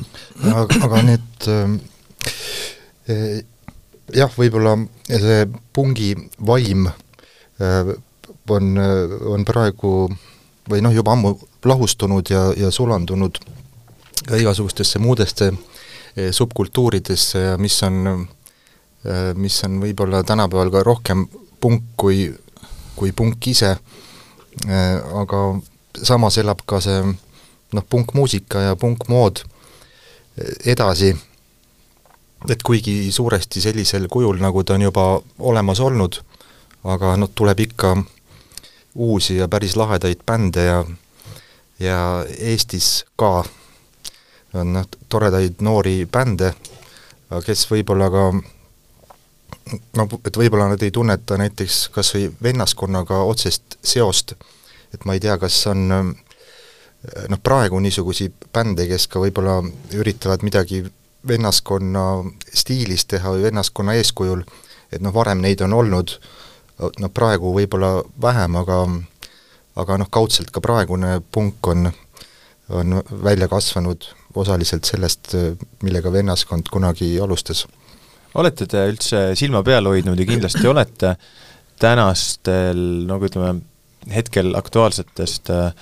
aga, 0.51 0.81
aga 0.87 1.03
need 1.07 1.49
äh, 1.53 3.41
jah, 4.17 4.33
võib-olla 4.37 4.75
see 5.07 5.45
pungi 5.73 6.15
vaim 6.49 6.89
äh, 6.89 7.93
on, 8.51 8.73
on 9.31 9.45
praegu 9.47 10.09
või 10.71 10.83
noh, 10.83 10.93
juba 10.95 11.15
ammu 11.15 11.35
lahustunud 11.67 12.29
ja, 12.31 12.45
ja 12.57 12.71
sulandunud 12.71 13.39
ka 14.27 14.37
igasugustesse 14.37 14.99
muudesse 14.99 15.51
eh, 16.15 16.31
subkultuuridesse 16.31 17.39
ja 17.39 17.57
mis 17.57 17.77
on, 17.83 18.27
eh, 19.05 19.33
mis 19.35 19.63
on 19.67 19.79
võib-olla 19.81 20.23
tänapäeval 20.23 20.71
ka 20.73 20.83
rohkem 20.85 21.25
punk 21.61 21.83
kui, 21.97 22.29
kui 22.95 23.11
punk 23.11 23.47
ise, 23.47 23.75
eh, 24.67 24.95
aga 25.23 25.41
samas 26.03 26.37
elab 26.41 26.63
ka 26.65 26.81
see 26.81 27.01
noh, 27.71 27.85
punkmuusika 27.89 28.61
ja 28.69 28.75
punkmood 28.75 29.43
edasi, 30.65 31.11
et 32.49 32.63
kuigi 32.63 33.11
suuresti 33.11 33.61
sellisel 33.61 34.07
kujul, 34.09 34.39
nagu 34.41 34.63
ta 34.63 34.77
on 34.77 34.85
juba 34.87 35.05
olemas 35.39 35.79
olnud, 35.83 36.17
aga 36.87 37.15
noh, 37.19 37.29
tuleb 37.35 37.59
ikka 37.67 37.95
uusi 38.95 39.37
ja 39.37 39.47
päris 39.47 39.75
lahedaid 39.75 40.25
bände 40.25 40.63
ja 40.65 40.85
ja 41.79 42.25
Eestis 42.37 43.05
ka 43.15 43.43
on 44.53 44.73
noh, 44.73 44.87
toredaid 45.09 45.61
noori 45.63 46.05
bände, 46.11 46.53
kes 47.45 47.63
võib-olla 47.71 48.09
ka 48.11 48.25
no 49.97 50.07
et 50.25 50.37
võib-olla 50.37 50.67
nad 50.73 50.83
ei 50.83 50.91
tunneta 50.91 51.37
näiteks 51.39 51.87
kas 51.95 52.13
või 52.15 52.27
vennaskonnaga 52.43 53.23
otsest 53.23 53.77
seost, 53.83 54.35
et 54.93 55.05
ma 55.05 55.15
ei 55.15 55.23
tea, 55.23 55.37
kas 55.41 55.57
on 55.71 55.87
noh, 55.87 57.41
praegu 57.43 57.79
niisuguseid 57.79 58.49
bände, 58.53 58.87
kes 58.89 59.07
ka 59.11 59.21
võib-olla 59.23 59.61
üritavad 59.97 60.43
midagi 60.45 60.83
vennaskonna 61.27 62.05
stiilis 62.53 63.05
teha 63.05 63.35
või 63.35 63.47
vennaskonna 63.47 63.95
eeskujul, 63.99 64.43
et 64.91 65.01
noh, 65.01 65.13
varem 65.13 65.41
neid 65.41 65.61
on 65.65 65.73
olnud, 65.77 66.17
no 66.99 67.09
praegu 67.13 67.53
võib-olla 67.55 67.99
vähem, 68.21 68.55
aga 68.61 68.81
aga 69.79 69.97
noh, 70.01 70.09
kaudselt 70.11 70.51
ka 70.51 70.63
praegune 70.63 71.19
punk 71.31 71.67
on, 71.71 71.89
on 72.75 72.97
välja 73.23 73.47
kasvanud 73.51 74.07
osaliselt 74.35 74.87
sellest, 74.87 75.33
millega 75.83 76.11
vennaskond 76.11 76.71
kunagi 76.71 77.13
alustas. 77.19 77.65
olete 78.33 78.67
te 78.67 78.85
üldse 78.87 79.23
silma 79.35 79.63
peal 79.63 79.87
hoidnud 79.87 80.19
ja 80.19 80.27
kindlasti 80.27 80.67
olete 80.67 81.15
tänastel, 81.81 82.79
nagu 83.09 83.25
ütleme, 83.27 83.61
hetkel 84.11 84.53
aktuaalsetest 84.57 85.49
äh, 85.53 85.73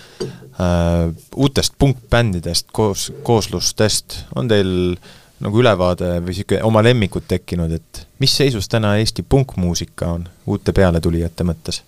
uutest 1.36 1.76
punkbändidest, 1.80 2.72
koos, 2.72 3.10
kooslustest, 3.24 4.24
on 4.36 4.50
teil 4.52 4.72
nagu 5.40 5.62
ülevaade 5.62 6.18
või 6.20 6.34
niisugune 6.34 6.64
oma 6.68 6.84
lemmikud 6.84 7.28
tekkinud, 7.28 7.72
et 7.72 8.08
mis 8.20 8.34
seisus 8.36 8.68
täna 8.68 8.96
Eesti 9.00 9.24
punkmuusika 9.24 10.14
on 10.18 10.28
uute 10.46 10.74
pealetulijate 10.76 11.48
mõttes? 11.48 11.84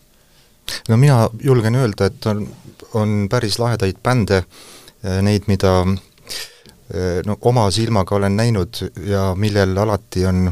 no 0.90 0.98
mina 0.98 1.26
julgen 1.44 1.76
öelda, 1.76 2.08
et 2.08 2.26
on, 2.32 2.46
on 2.94 3.28
päris 3.30 3.60
lahedaid 3.60 3.98
bände, 4.04 4.44
neid, 5.02 5.48
mida 5.50 5.82
Eh, 6.94 7.22
no 7.26 7.38
oma 7.48 7.70
silmaga 7.72 8.16
olen 8.16 8.36
näinud 8.36 8.82
ja 9.08 9.32
millel 9.40 9.78
alati 9.78 10.26
on 10.28 10.52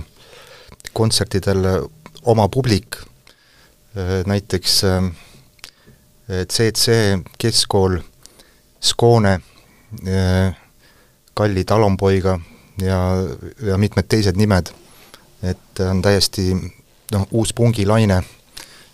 kontsertidel 0.96 1.66
oma 2.32 2.48
publik, 2.48 2.96
eh, 3.96 4.22
näiteks 4.26 4.78
CC 6.30 6.88
eh, 6.96 7.20
Keskkool, 7.38 7.98
Skoone, 8.80 9.40
Kalli 11.34 11.64
Talonpoiga 11.66 12.40
ja, 12.82 13.00
ja 13.66 13.78
mitmed 13.78 14.10
teised 14.10 14.38
nimed, 14.40 14.72
et 15.44 15.84
on 15.86 16.02
täiesti 16.06 16.52
noh, 16.56 17.28
uus 17.32 17.54
pungilaine 17.54 18.22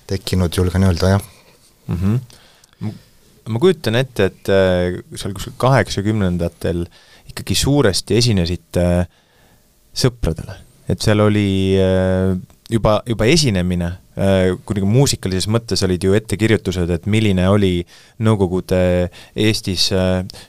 tekkinud, 0.08 0.54
julgen 0.58 0.84
öelda, 0.84 1.15
jah 1.15 1.24
mm. 1.88 1.98
-hmm. 1.98 2.94
ma 3.50 3.60
kujutan 3.60 3.96
ette, 3.96 4.25
et 4.25 4.54
seal 5.15 5.34
kuskil 5.34 5.54
kaheksakümnendatel 5.58 6.86
äh, 6.86 7.04
ikkagi 7.36 7.56
suuresti 7.60 8.15
esinesite 8.15 8.84
äh, 9.01 9.08
sõpradele, 9.96 10.56
et 10.88 11.04
seal 11.04 11.24
oli 11.25 11.75
äh, 11.80 12.32
juba, 12.72 13.00
juba 13.08 13.27
esinemine, 13.27 13.92
äh, 14.18 14.54
kui 14.66 14.78
nagu 14.80 14.90
muusikalises 14.90 15.48
mõttes 15.52 15.84
olid 15.86 16.04
ju 16.04 16.16
ettekirjutused, 16.18 16.92
et 16.92 17.08
milline 17.12 17.48
oli 17.52 17.74
Nõukogude 18.26 18.80
Eestis 19.36 19.90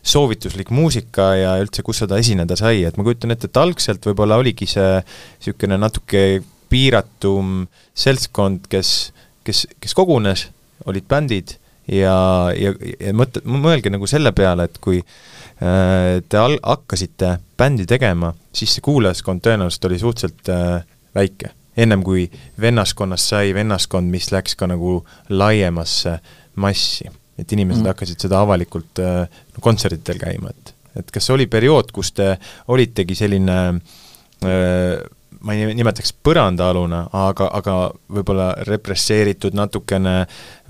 soovituslik 0.07 0.71
muusika 0.75 1.33
ja 1.35 1.55
üldse, 1.63 1.83
kus 1.87 2.03
seda 2.05 2.19
esineda 2.23 2.59
sai, 2.59 2.85
et 2.87 2.99
ma 2.99 3.07
kujutan 3.07 3.35
ette, 3.35 3.51
et 3.51 3.61
algselt 3.63 4.07
võib-olla 4.07 4.39
oligi 4.39 4.69
see 4.71 5.01
niisugune 5.03 5.79
natuke 5.83 6.27
piiratum 6.71 7.65
seltskond, 7.95 8.67
kes, 8.71 9.13
kes, 9.47 9.67
kes 9.83 9.95
kogunes, 9.99 10.49
olid 10.87 11.07
bändid 11.11 11.57
ja, 11.91 12.17
ja, 12.55 12.75
ja 13.01 13.15
mõtle, 13.17 13.43
mõelge 13.47 13.91
nagu 13.91 14.07
selle 14.11 14.31
peale, 14.37 14.67
et 14.71 14.79
kui 14.83 15.03
äh, 15.03 15.37
Äh, 15.57 16.21
te 16.29 16.37
al-, 16.37 16.59
hakkasite 16.61 17.39
bändi 17.57 17.87
tegema, 17.89 18.35
siis 18.53 18.75
see 18.77 18.85
kuulajaskond 18.85 19.41
tõenäoliselt 19.45 19.87
oli 19.89 19.99
suhteliselt 20.03 20.51
äh, 20.53 20.83
väike. 21.17 21.55
Ennem 21.77 22.03
kui 22.05 22.27
vennaskonnast 22.61 23.35
sai 23.35 23.55
vennaskond, 23.55 24.11
mis 24.11 24.31
läks 24.33 24.57
ka 24.57 24.69
nagu 24.71 24.99
laiemasse 25.29 26.19
massi. 26.57 27.11
et 27.37 27.53
inimesed 27.53 27.83
mm. 27.83 27.91
hakkasid 27.93 28.23
seda 28.25 28.41
avalikult 28.41 29.01
äh, 29.05 29.27
kontsertidel 29.61 30.19
käima, 30.23 30.51
et 30.51 30.73
et 30.97 31.11
kas 31.13 31.29
oli 31.31 31.45
periood, 31.47 31.91
kus 31.93 32.15
te 32.17 32.31
olitegi 32.73 33.15
selline 33.15 33.59
äh, 33.77 35.03
ma 35.47 35.55
ei 35.55 35.75
nimetaks 35.77 36.15
põrandaalune, 36.25 37.03
aga, 37.15 37.49
aga 37.59 37.75
võib-olla 38.13 38.51
represseeritud, 38.67 39.57
natukene 39.57 40.25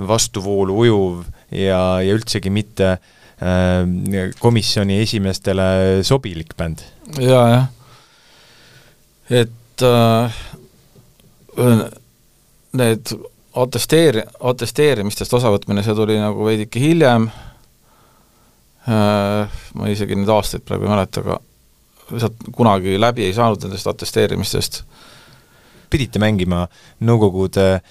vastuvoolu 0.09 0.81
ujuv 0.85 1.23
ja, 1.55 1.81
ja 2.05 2.17
üldsegi 2.17 2.53
mitte 2.53 2.91
äh, 2.97 4.29
komisjoni 4.43 5.01
esimeestele 5.05 5.69
sobilik 6.07 6.53
bänd. 6.59 6.85
jaa, 7.21 7.47
jah. 7.55 7.71
et 9.45 9.87
äh, 9.87 10.43
need 12.77 13.13
atesteeri-, 13.57 14.25
atesteerimistest 14.51 15.35
osavõtmine, 15.39 15.85
see 15.85 15.97
tuli 15.97 16.19
nagu 16.21 16.47
veidike 16.47 16.81
hiljem 16.83 17.29
äh,, 18.89 19.61
ma 19.75 19.93
isegi 19.93 20.19
neid 20.19 20.33
aastaid 20.33 20.65
praegu 20.67 20.87
ei 20.87 20.93
mäleta, 20.93 21.25
aga 21.25 21.41
sealt 22.21 22.37
kunagi 22.55 22.99
läbi 23.01 23.27
ei 23.27 23.35
saanud 23.37 23.65
nendest 23.67 23.89
atesteerimistest. 23.91 24.83
pidite 25.91 26.19
mängima 26.19 26.67
Nõukogude 27.07 27.67
äh, 27.75 27.83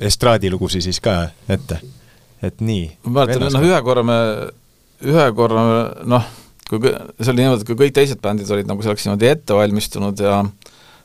estraadilugusid 0.00 0.82
siis 0.86 1.00
ka 1.00 1.28
ette? 1.48 1.80
et 2.42 2.60
nii. 2.62 2.84
ma 3.06 3.22
mäletan, 3.22 3.48
noh 3.50 3.64
ühe 3.66 3.78
korra 3.82 4.04
me, 4.06 4.18
ühe 5.02 5.26
korra 5.34 5.62
noh, 6.06 6.28
kui 6.68 6.78
see 6.86 7.32
oli 7.32 7.42
niimoodi, 7.42 7.64
et 7.64 7.70
kui 7.70 7.78
kõik 7.80 7.94
teised 7.96 8.20
bändid 8.22 8.50
olid 8.54 8.68
nagu 8.70 8.84
selleks 8.84 9.08
niimoodi 9.08 9.30
ette 9.32 9.56
valmistunud 9.58 10.22
ja 10.22 10.44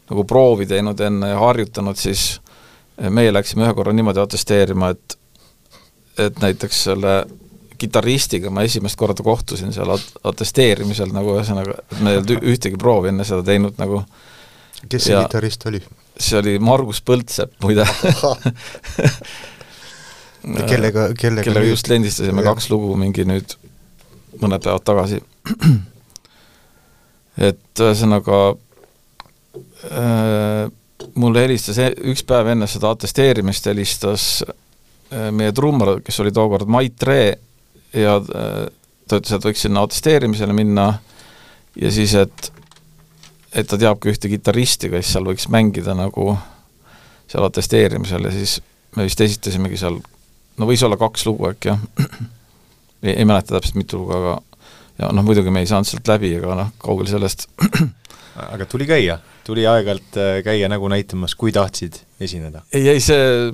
nagu 0.09 0.25
proovi 0.27 0.67
teinud 0.69 0.99
enne 0.99 1.31
ja 1.31 1.39
harjutanud, 1.39 1.97
siis 1.99 2.41
meie 3.09 3.33
läksime 3.33 3.67
ühe 3.67 3.73
korra 3.77 3.93
niimoodi 3.95 4.21
atesteerima, 4.23 4.93
et 4.93 5.19
et 6.21 6.37
näiteks 6.43 6.83
selle 6.89 7.13
kitarristiga 7.81 8.51
ma 8.53 8.61
esimest 8.67 8.99
korda 8.99 9.25
kohtusin 9.25 9.73
seal 9.73 9.95
at-, 9.95 10.11
atesteerimisel 10.29 11.09
nagu 11.15 11.33
ühesõnaga, 11.33 11.79
et 11.81 12.03
me 12.05 12.13
ei 12.13 12.19
olnud 12.19 12.45
ühtegi 12.53 12.77
proovi 12.79 13.09
enne 13.09 13.25
seda 13.27 13.41
teinud 13.47 13.81
nagu 13.81 14.03
kes 14.89 15.09
see 15.09 15.17
kitarrist 15.17 15.65
oli? 15.71 15.81
see 16.13 16.37
oli 16.37 16.53
Margus 16.61 17.01
Põldsepp 17.01 17.57
muide 17.65 17.87
kellega, 20.69 21.09
kellega 21.17 21.47
kellega 21.47 21.65
just 21.65 21.89
lindistasime 21.89 22.45
kaks 22.45 22.69
lugu 22.69 22.93
mingi 22.99 23.25
nüüd 23.27 23.57
mõned 24.41 24.63
päevad 24.63 24.85
tagasi. 24.85 25.19
et 27.49 27.83
ühesõnaga 27.85 28.39
mulle 31.15 31.43
helistas 31.45 31.79
e-, 31.81 31.93
üks 32.11 32.23
päev 32.27 32.51
enne 32.53 32.67
seda 32.69 32.93
atesteerimist 32.93 33.67
helistas 33.69 34.27
äh, 34.47 35.29
meie 35.35 35.53
trummar, 35.55 35.99
kes 36.05 36.19
oli 36.23 36.33
tookord 36.33 36.69
Mait 36.71 37.03
Ree 37.07 37.33
ja 37.93 38.17
äh, 38.17 38.65
ta 39.07 39.19
ütles, 39.19 39.35
et 39.35 39.47
võiks 39.49 39.65
sinna 39.65 39.83
atesteerimisele 39.85 40.55
minna 40.55 40.87
ja 41.79 41.91
siis, 41.93 42.15
et 42.17 42.51
et 43.53 43.67
ta 43.69 43.77
teab 43.77 43.99
ka 44.01 44.09
ühte 44.09 44.31
kitarristi, 44.31 44.89
kes 44.89 45.11
seal 45.13 45.27
võiks 45.27 45.45
mängida 45.53 45.93
nagu 45.97 46.31
seal 47.29 47.45
atesteerimisel 47.45 48.25
ja 48.25 48.31
siis 48.33 48.57
me 48.97 49.05
vist 49.05 49.21
esitasimegi 49.21 49.77
seal 49.77 49.99
no 50.57 50.69
võis 50.69 50.81
olla 50.85 50.97
kaks 51.01 51.27
lugu 51.29 51.51
äkki 51.51 51.73
jah. 51.73 51.83
Ei, 53.03 53.17
ei 53.19 53.25
mäleta 53.27 53.57
täpselt 53.57 53.75
mitu 53.75 53.99
lugu, 53.99 54.15
aga 54.15 54.37
ja 55.01 55.09
noh, 55.11 55.25
muidugi 55.27 55.51
me 55.51 55.59
ei 55.59 55.69
saanud 55.69 55.89
sealt 55.89 56.07
läbi, 56.07 56.29
aga 56.37 56.55
noh, 56.55 56.69
kaugel 56.81 57.09
sellest. 57.11 57.49
Aga 58.33 58.65
tuli 58.65 58.87
käia, 58.89 59.19
tuli 59.43 59.67
aeg-ajalt 59.67 60.17
äh, 60.17 60.39
käia 60.45 60.69
nägu 60.71 60.89
näitamas, 60.91 61.35
kui 61.35 61.51
tahtsid 61.55 61.99
esineda? 62.23 62.63
ei, 62.73 62.87
ei 62.95 63.03
see, 63.03 63.53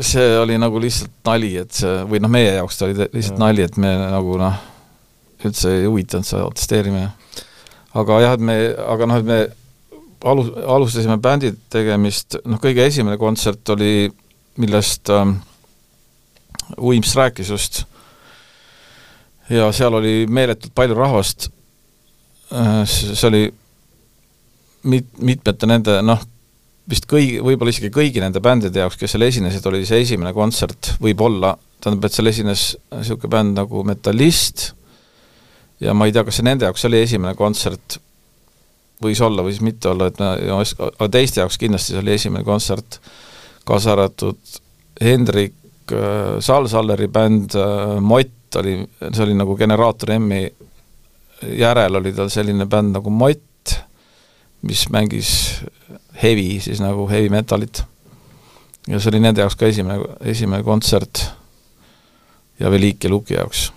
see 0.00 0.28
oli 0.38 0.58
nagu 0.60 0.80
lihtsalt 0.82 1.14
nali, 1.28 1.54
et 1.62 1.74
see, 1.74 1.94
või 2.10 2.22
noh, 2.22 2.32
meie 2.32 2.54
jaoks 2.58 2.78
ta 2.78 2.86
oli 2.86 2.98
lihtsalt 3.00 3.36
ja. 3.36 3.42
nali, 3.42 3.64
et 3.66 3.78
me 3.80 3.94
nagu 4.00 4.38
noh, 4.40 4.60
üldse 5.44 5.74
ei 5.80 5.86
huvitanud 5.86 6.26
see 6.26 6.42
protesteerimine. 6.42 7.10
aga 7.98 8.20
jah, 8.24 8.38
et 8.38 8.46
me, 8.50 8.58
aga 8.94 9.10
noh, 9.10 9.20
et 9.22 9.28
me 9.28 9.40
alu-, 10.24 10.54
alustasime 10.76 11.18
bändi 11.22 11.52
tegemist, 11.72 12.40
noh 12.46 12.62
kõige 12.62 12.86
esimene 12.86 13.18
kontsert 13.20 13.74
oli, 13.74 14.08
millest 14.58 15.10
ähm, 15.14 15.38
Uims 16.78 17.14
rääkis 17.16 17.50
just, 17.50 17.84
ja 19.48 19.70
seal 19.72 19.94
oli 19.96 20.26
meeletult 20.28 20.74
palju 20.76 20.98
rahvast, 20.98 21.48
äh, 22.52 22.82
see 22.86 23.26
oli 23.30 23.48
mit-, 24.88 25.14
mitmete 25.24 25.68
nende 25.68 26.00
noh, 26.04 26.22
vist 26.88 27.06
kõigi, 27.10 27.38
võib-olla 27.44 27.72
isegi 27.74 27.92
kõigi 27.92 28.22
nende 28.22 28.40
bändide 28.44 28.82
jaoks, 28.82 28.96
kes 29.00 29.14
seal 29.14 29.26
esinesid, 29.26 29.64
oli 29.68 29.84
see 29.88 30.02
esimene 30.04 30.32
kontsert, 30.36 30.94
võib-olla, 31.02 31.54
tähendab, 31.82 32.08
et 32.08 32.16
seal 32.16 32.30
esines 32.30 32.64
niisugune 32.94 33.32
bänd 33.34 33.58
nagu 33.60 33.84
Metallist 33.86 34.70
ja 35.84 35.94
ma 35.94 36.08
ei 36.08 36.14
tea, 36.14 36.24
kas 36.26 36.40
see 36.40 36.46
nende 36.48 36.66
jaoks 36.66 36.86
oli 36.88 37.02
esimene 37.04 37.36
kontsert, 37.38 37.98
võis 39.04 39.20
olla, 39.22 39.44
võis 39.46 39.60
mitte 39.62 39.92
olla, 39.92 40.08
et 40.10 40.18
me, 40.22 40.32
aga 40.88 41.10
teiste 41.14 41.42
jaoks 41.42 41.60
kindlasti 41.60 41.94
see 41.94 42.02
oli 42.02 42.16
esimene 42.16 42.46
kontsert, 42.46 42.98
kaasa 43.68 43.94
arvatud 43.94 44.58
Hendrik 45.04 45.92
äh, 45.94 46.38
Sal-Salleri 46.42 47.06
bänd 47.12 47.54
äh, 47.58 47.98
Mott 48.00 48.58
oli, 48.58 48.80
see 49.12 49.26
oli 49.26 49.36
nagu 49.38 49.54
Generaator 49.60 50.16
M-i 50.16 50.48
järel 51.58 52.00
oli 52.00 52.12
tal 52.16 52.30
selline 52.32 52.66
bänd 52.66 52.96
nagu 52.96 53.12
Mott, 53.14 53.44
mis 54.62 54.88
mängis 54.90 55.30
heavy, 56.22 56.60
siis 56.60 56.80
nagu 56.82 57.06
heavy 57.10 57.30
metalit. 57.32 57.82
ja 58.88 59.00
see 59.00 59.12
oli 59.12 59.20
nende 59.20 59.44
jaoks 59.44 59.56
ka 59.58 59.68
esimene, 59.68 60.00
esimene 60.32 60.64
kontsert 60.66 61.26
ja 62.58 62.70
veel 62.70 62.88
Ike 62.90 63.08
Luki 63.08 63.34
jaoks. 63.34 63.68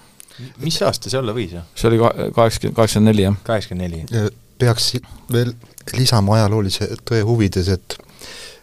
mis 0.64 0.82
aasta 0.82 1.10
see 1.10 1.20
olla 1.20 1.36
võis? 1.38 1.58
see 1.76 1.90
oli 1.92 2.00
kaheksakümmend, 2.02 2.76
kaheksakümmend 2.76 3.14
neli, 3.14 3.28
jah. 3.28 3.42
kaheksakümmend 3.44 3.90
neli. 3.90 4.32
peaks 4.62 4.94
veel 5.32 5.54
lisama 5.98 6.38
ajaloolise 6.40 6.90
tõe 7.06 7.22
huvides, 7.26 7.70
et 7.70 7.98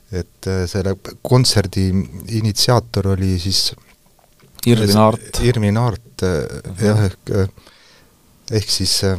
et 0.08 0.46
äh, 0.48 0.62
selle 0.64 0.94
kontserdi 1.22 1.90
initsiaator 2.38 3.10
oli 3.12 3.34
siis 3.38 3.74
Irvin 4.66 4.96
Aart. 4.96 5.40
Irvin 5.44 5.76
Aart 5.76 6.22
uh 6.22 6.28
-huh. 6.28 6.84
jah, 6.84 7.02
ehk 7.04 7.50
ehk 8.50 8.70
siis 8.70 9.04
äh, 9.04 9.18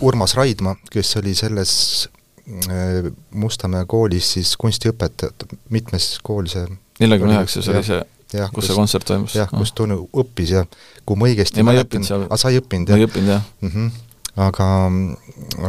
Urmas 0.00 0.36
Raidma, 0.36 0.76
kes 0.90 1.16
oli 1.20 1.34
selles 1.36 1.74
Äh, 2.48 3.12
Mustamäe 3.32 3.86
koolis 3.88 4.26
siis 4.34 4.50
kunstiõpetajat, 4.60 5.46
mitmes 5.72 6.18
kool 6.22 6.44
see 6.52 6.66
neljakümne 7.00 7.38
üheksas 7.38 7.70
oli 7.72 7.80
see, 7.86 8.02
kus, 8.28 8.50
kus 8.52 8.66
see 8.68 8.76
kontsert 8.76 9.06
toimus? 9.08 9.36
jah, 9.38 9.48
kus 9.48 9.72
Tõnu 9.72 9.96
õppis 10.12 10.52
ja 10.52 10.66
kui 11.08 11.16
ma 11.16 11.30
õigesti 11.30 11.62
ei, 11.62 11.64
ma 11.64 11.72
ei 11.72 11.80
õppinud 11.80 12.04
seal. 12.04 12.26
aa, 12.28 12.36
sa 12.36 12.52
ei 12.52 12.60
õppinud, 12.60 12.92
jah? 12.92 13.00
ma 13.00 13.00
ei 13.00 13.08
õppinud, 13.08 13.30
jah 13.32 13.46
mm. 13.64 13.70
-hmm. 13.72 13.88
aga, 14.44 14.66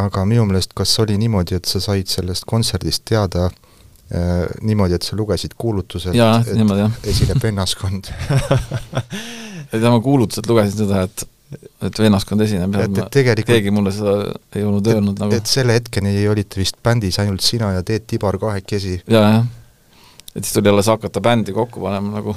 aga 0.04 0.26
minu 0.28 0.44
meelest 0.50 0.76
kas 0.76 0.98
oli 1.00 1.16
niimoodi, 1.22 1.56
et 1.56 1.72
sa 1.72 1.80
said 1.80 2.12
sellest 2.12 2.44
kontserdist 2.44 3.06
teada 3.08 3.46
äh, 3.48 4.44
niimoodi, 4.60 5.00
et 5.00 5.08
sa 5.08 5.16
lugesid 5.16 5.56
kuulutuselt, 5.56 6.12
et 6.12 7.08
esineb 7.08 7.40
vennaskond 7.40 8.12
ei 9.72 9.80
tea, 9.80 9.88
ma 9.88 10.04
kuulutuselt 10.04 10.52
lugesin 10.52 10.84
seda, 10.84 11.08
et 11.08 11.24
et 11.54 12.00
vennaskond 12.02 12.42
esineb 12.42 12.74
ja 12.74 12.88
et, 12.88 12.98
et 12.98 13.12
tegelikult 13.14 13.52
keegi 13.52 13.74
mulle 13.74 13.94
seda 13.94 14.16
ei 14.58 14.66
olnud 14.66 14.88
öelnud 14.90 15.22
nagu. 15.22 15.38
et 15.38 15.50
selle 15.50 15.76
hetkeni 15.78 16.16
olite 16.32 16.60
vist 16.60 16.80
bändis 16.84 17.20
ainult 17.22 17.46
sina 17.46 17.72
ja 17.76 17.84
Teet 17.86 18.08
Tibar 18.10 18.40
kahekesi 18.42 18.96
ja,? 18.98 19.04
jaa, 19.18 19.30
jah. 19.38 19.46
et 20.34 20.42
siis 20.42 20.56
tuli 20.58 20.72
alles 20.72 20.90
hakata 20.90 21.22
bändi 21.24 21.54
kokku 21.56 21.84
panema 21.84 22.18
nagu. 22.18 22.36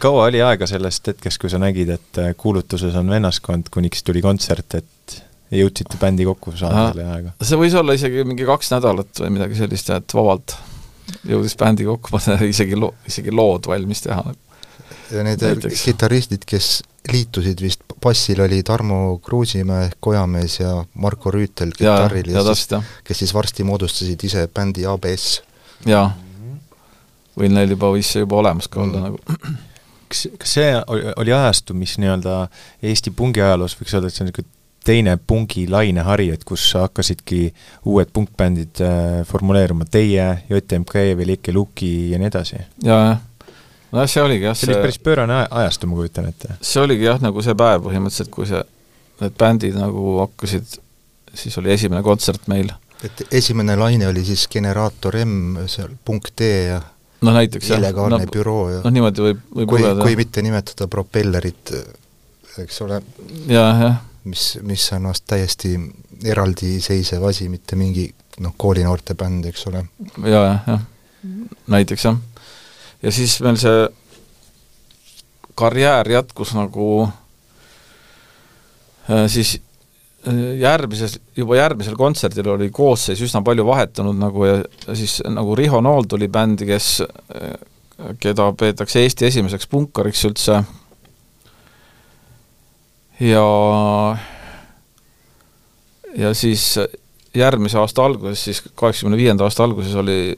kaua 0.00 0.28
oli 0.30 0.40
aega 0.42 0.68
sellest 0.70 1.12
hetkest, 1.12 1.40
kui 1.42 1.52
sa 1.52 1.60
nägid, 1.60 1.92
et 1.98 2.22
äh, 2.22 2.32
kuulutuses 2.40 2.96
on 3.00 3.12
vennaskond, 3.12 3.68
kuniks 3.74 4.02
tuli 4.06 4.24
kontsert, 4.24 4.80
et 4.80 5.18
jõudsite 5.54 6.00
bändi 6.00 6.24
kokku 6.26 6.56
saada 6.56 6.88
selle 6.94 7.04
ajaga? 7.04 7.34
see 7.44 7.60
võis 7.60 7.76
olla 7.76 7.98
isegi 7.98 8.24
mingi 8.24 8.48
kaks 8.48 8.72
nädalat 8.72 9.20
või 9.20 9.36
midagi 9.36 9.60
sellist, 9.60 9.92
et 9.92 10.16
vabalt 10.16 10.56
jõudis 11.28 11.58
bändi 11.60 11.84
kokku 11.84 12.16
panna 12.16 12.40
isegi 12.48 12.80
loo, 12.80 12.94
isegi 13.04 13.36
lood 13.36 13.68
valmis 13.68 14.00
teha. 14.08 14.34
ja 15.12 15.28
need 15.28 15.44
kitarristid, 15.76 16.48
kes 16.48 16.78
liitusid 17.12 17.60
vist, 17.60 17.84
bassil 18.02 18.40
oli 18.44 18.62
Tarmo 18.64 19.18
Kruusimäe 19.24 19.88
ehk 19.90 19.98
Kojamees 20.00 20.58
ja 20.60 20.72
Marko 20.94 21.32
Rüütel 21.34 21.74
kitarril 21.76 22.30
ja, 22.32 22.40
ja, 22.40 22.54
siis, 22.54 22.68
kes 23.04 23.22
siis 23.24 23.34
varsti 23.34 23.66
moodustasid 23.66 24.24
ise 24.24 24.46
bändi 24.54 24.86
ABS. 24.88 25.42
jaa, 25.88 26.08
või 27.36 27.50
neil 27.52 27.74
juba 27.76 27.92
võis 27.94 28.14
see 28.14 28.24
juba 28.24 28.40
olemas 28.40 28.70
ka 28.70 28.82
olla 28.84 29.00
mm. 29.00 29.04
nagu. 29.08 29.54
kas, 30.08 30.26
kas 30.40 30.56
see 30.58 30.70
oli, 30.86 31.32
ajastu, 31.32 31.76
mis 31.76 31.98
nii-öelda 32.00 32.44
Eesti 32.82 33.12
pungi 33.16 33.44
ajaloos 33.44 33.76
võiks 33.80 33.96
öelda, 33.96 34.08
et 34.08 34.16
see 34.16 34.24
on 34.24 34.30
niisugune 34.32 34.52
teine 34.84 35.14
pungi 35.16 35.62
lainehari, 35.68 36.26
et 36.34 36.42
kus 36.44 36.66
hakkasidki 36.76 37.46
uued 37.88 38.10
punkbändid 38.12 38.82
äh, 38.84 39.22
formuleeruma, 39.24 39.86
teie, 39.88 40.26
JMK, 40.50 41.06
Velike 41.16 41.54
Luki 41.56 42.10
ja 42.12 42.20
nii 42.20 42.28
edasi? 42.32 42.60
jaa, 42.84 43.04
jah 43.12 43.22
nojah, 43.94 44.10
see 44.10 44.22
oligi 44.22 44.48
jah, 44.48 44.56
see 44.58 44.70
oli 44.70 44.80
päris 44.82 44.98
pöörane 45.02 45.40
ajastu, 45.50 45.88
ma 45.90 45.98
kujutan 45.98 46.30
ette. 46.30 46.56
see 46.60 46.82
oligi 46.82 47.06
jah, 47.06 47.20
nagu 47.22 47.42
see 47.44 47.56
päev 47.58 47.84
põhimõtteliselt, 47.86 48.30
kui 48.34 48.48
see, 48.50 48.62
need 49.22 49.36
bändid 49.40 49.76
nagu 49.78 50.16
hakkasid, 50.22 50.78
siis 51.34 51.60
oli 51.62 51.72
esimene 51.74 52.02
kontsert 52.06 52.48
meil. 52.52 52.72
et 53.04 53.24
esimene 53.34 53.76
laine 53.78 54.08
oli 54.08 54.24
siis 54.26 54.46
Generaator 54.50 55.20
M, 55.24 55.60
seal 55.70 55.94
punkt 56.04 56.34
D 56.40 56.50
ja 56.70 56.80
no 57.24 57.34
näiteks 57.36 57.70
jah. 57.70 57.80
illegaalne 57.80 58.24
no, 58.24 58.32
büroo 58.32 58.64
ja 58.72 58.80
noh, 58.84 58.94
niimoodi 58.94 59.28
võib, 59.28 59.44
võib 59.60 59.74
kui, 59.74 59.84
kui 60.02 60.18
mitte 60.18 60.42
nimetada 60.44 60.88
propellerit, 60.90 61.74
eks 62.64 62.82
ole, 62.86 63.00
jah, 63.50 63.84
jah. 63.86 64.02
mis, 64.30 64.48
mis 64.66 64.88
on 64.96 65.10
vast 65.12 65.26
täiesti 65.30 65.76
eraldiseisev 66.24 67.24
asi, 67.28 67.48
mitte 67.52 67.78
mingi 67.78 68.08
noh, 68.42 68.54
koolinoorte 68.58 69.16
bänd, 69.18 69.46
eks 69.50 69.66
ole 69.70 69.84
ja,. 69.84 70.28
jah, 70.28 70.46
jah, 70.50 70.62
jah, 70.74 70.86
näiteks 71.70 72.08
jah 72.10 72.22
ja 73.04 73.12
siis 73.12 73.36
meil 73.44 73.58
see 73.60 73.84
karjäär 75.54 76.10
jätkus 76.10 76.54
nagu 76.56 77.08
äh, 79.10 79.26
siis 79.26 79.60
äh, 80.28 80.34
järgmises, 80.60 81.18
juba 81.36 81.56
järgmisel 81.58 81.96
kontserdil 81.98 82.48
oli 82.56 82.70
koosseis 82.74 83.20
üsna 83.22 83.42
palju 83.44 83.66
vahetunud 83.66 84.18
nagu 84.18 84.48
ja 84.48 84.56
siis 84.94 85.20
nagu 85.28 85.54
Riho 85.56 85.80
Nool 85.84 86.08
tuli 86.08 86.28
bändi, 86.28 86.66
kes, 86.72 87.02
äh, 87.04 87.52
keda 88.20 88.50
peetakse 88.58 89.04
Eesti 89.04 89.28
esimeseks 89.28 89.68
punkariks 89.70 90.24
üldse. 90.26 90.62
Ja 93.22 93.44
ja 96.18 96.32
siis 96.34 96.72
järgmise 97.34 97.78
aasta 97.78 98.04
alguses, 98.04 98.42
siis 98.44 98.62
kaheksakümne 98.74 99.16
viienda 99.16 99.46
aasta 99.46 99.64
alguses 99.64 99.94
oli 99.94 100.34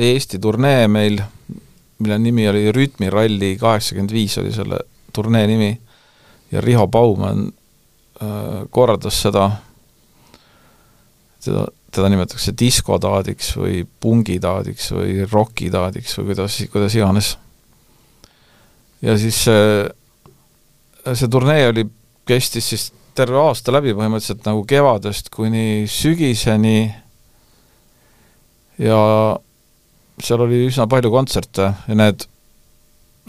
Eesti 0.00 0.38
turnee 0.40 0.88
meil 0.88 1.20
mille 2.00 2.18
nimi 2.18 2.48
oli 2.48 2.72
Rütmiralli 2.72 3.54
kaheksakümmend 3.60 4.12
viis 4.12 4.38
oli 4.40 4.52
selle 4.52 4.80
turnee 5.12 5.46
nimi 5.46 5.70
ja 6.52 6.60
Riho 6.60 6.86
Baumann 6.88 7.48
äh, 8.22 8.64
korraldas 8.70 9.20
seda, 9.22 9.50
teda, 11.44 11.66
teda 11.92 12.10
nimetatakse 12.12 12.54
diskotaadiks 12.58 13.52
või 13.60 13.84
pungitaadiks 14.00 14.90
või 14.96 15.26
rokitaadiks 15.30 16.18
või 16.18 16.32
kuidas, 16.32 16.58
kuidas 16.72 16.96
iganes. 16.98 17.34
ja 19.02 19.18
siis 19.18 19.44
see, 19.44 19.84
see 21.14 21.28
turnee 21.30 21.68
oli, 21.68 21.86
kestis 22.26 22.72
siis 22.72 22.90
terve 23.14 23.38
aasta 23.40 23.72
läbi 23.74 23.94
põhimõtteliselt 23.96 24.44
nagu 24.46 24.64
kevadest 24.68 25.30
kuni 25.34 25.86
sügiseni 25.90 26.90
ja 28.80 29.00
seal 30.24 30.44
oli 30.44 30.64
üsna 30.68 30.86
palju 30.90 31.10
kontserte 31.12 31.70
ja 31.88 31.96
need, 31.96 32.26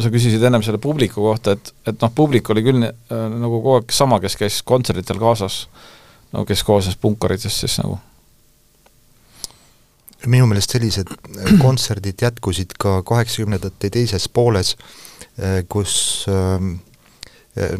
sa 0.01 0.11
küsisid 0.13 0.43
ennem 0.47 0.63
selle 0.65 0.81
publiku 0.81 1.23
kohta, 1.25 1.55
et, 1.57 1.73
et 1.87 1.97
noh, 2.01 2.13
publik 2.15 2.49
oli 2.53 2.63
küll 2.65 2.85
äh, 2.85 2.93
nagu 3.11 3.59
kogu 3.59 3.77
aeg 3.79 3.95
sama, 3.95 4.21
kes 4.23 4.37
käis 4.39 4.61
kontserditel 4.67 5.19
kaasas, 5.21 5.65
no 6.35 6.45
kes 6.47 6.63
koosnes 6.67 6.97
punkaritest 7.01 7.65
siis 7.65 7.77
nagu. 7.83 7.99
minu 10.29 10.45
meelest 10.45 10.75
sellised 10.75 11.09
äh, 11.09 11.53
kontserdid 11.61 12.21
jätkusid 12.21 12.77
ka 12.79 13.01
kaheksakümnendate 13.07 13.89
teises 13.89 14.29
pooles, 14.29 14.75
äh, 15.39 15.61
kus 15.69 16.25
ähm, 16.29 16.77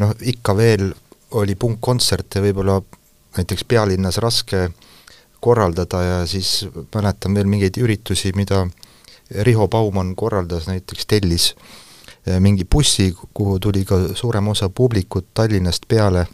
noh, 0.01 0.15
ikka 0.21 0.55
veel 0.57 0.91
oli 1.37 1.55
punkkontserte 1.55 2.41
võib-olla 2.43 2.81
näiteks 3.37 3.63
pealinnas 3.63 4.17
raske 4.19 4.69
korraldada 5.41 6.01
ja 6.03 6.17
siis 6.27 6.65
mäletan 6.93 7.35
veel 7.35 7.47
mingeid 7.49 7.77
üritusi, 7.81 8.33
mida 8.35 8.65
Riho 9.31 9.67
Baumann 9.67 10.15
korraldas 10.15 10.67
näiteks, 10.67 11.05
tellis 11.07 11.55
äh, 12.27 12.39
mingi 12.39 12.65
bussi, 12.65 13.11
kuhu 13.33 13.59
tuli 13.59 13.85
ka 13.85 13.99
suurem 14.13 14.47
osa 14.47 14.69
publikut 14.69 15.33
Tallinnast 15.33 15.87
peale 15.87 16.27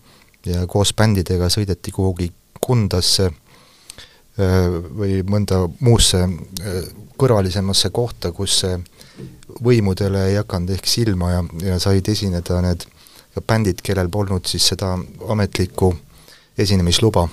ja 0.45 0.67
koos 0.67 0.93
bändidega 0.93 1.49
sõideti 1.49 1.91
kuhugi 1.91 2.31
Kundasse 2.61 3.31
või 4.37 5.21
mõnda 5.25 5.63
muusse 5.81 6.19
kõrvalisemasse 7.17 7.89
kohta, 7.89 8.31
kus 8.31 8.59
võimudele 9.63 10.27
ei 10.29 10.37
hakanud 10.37 10.75
ehk 10.75 10.89
silma 10.89 11.31
ja, 11.31 11.43
ja 11.65 11.79
said 11.81 12.09
esineda 12.09 12.61
need 12.61 12.85
bändid, 13.47 13.81
kellel 13.85 14.09
polnud 14.13 14.45
siis 14.49 14.67
seda 14.73 14.93
ametlikku 15.29 15.91
esinemisluba. 16.57 17.27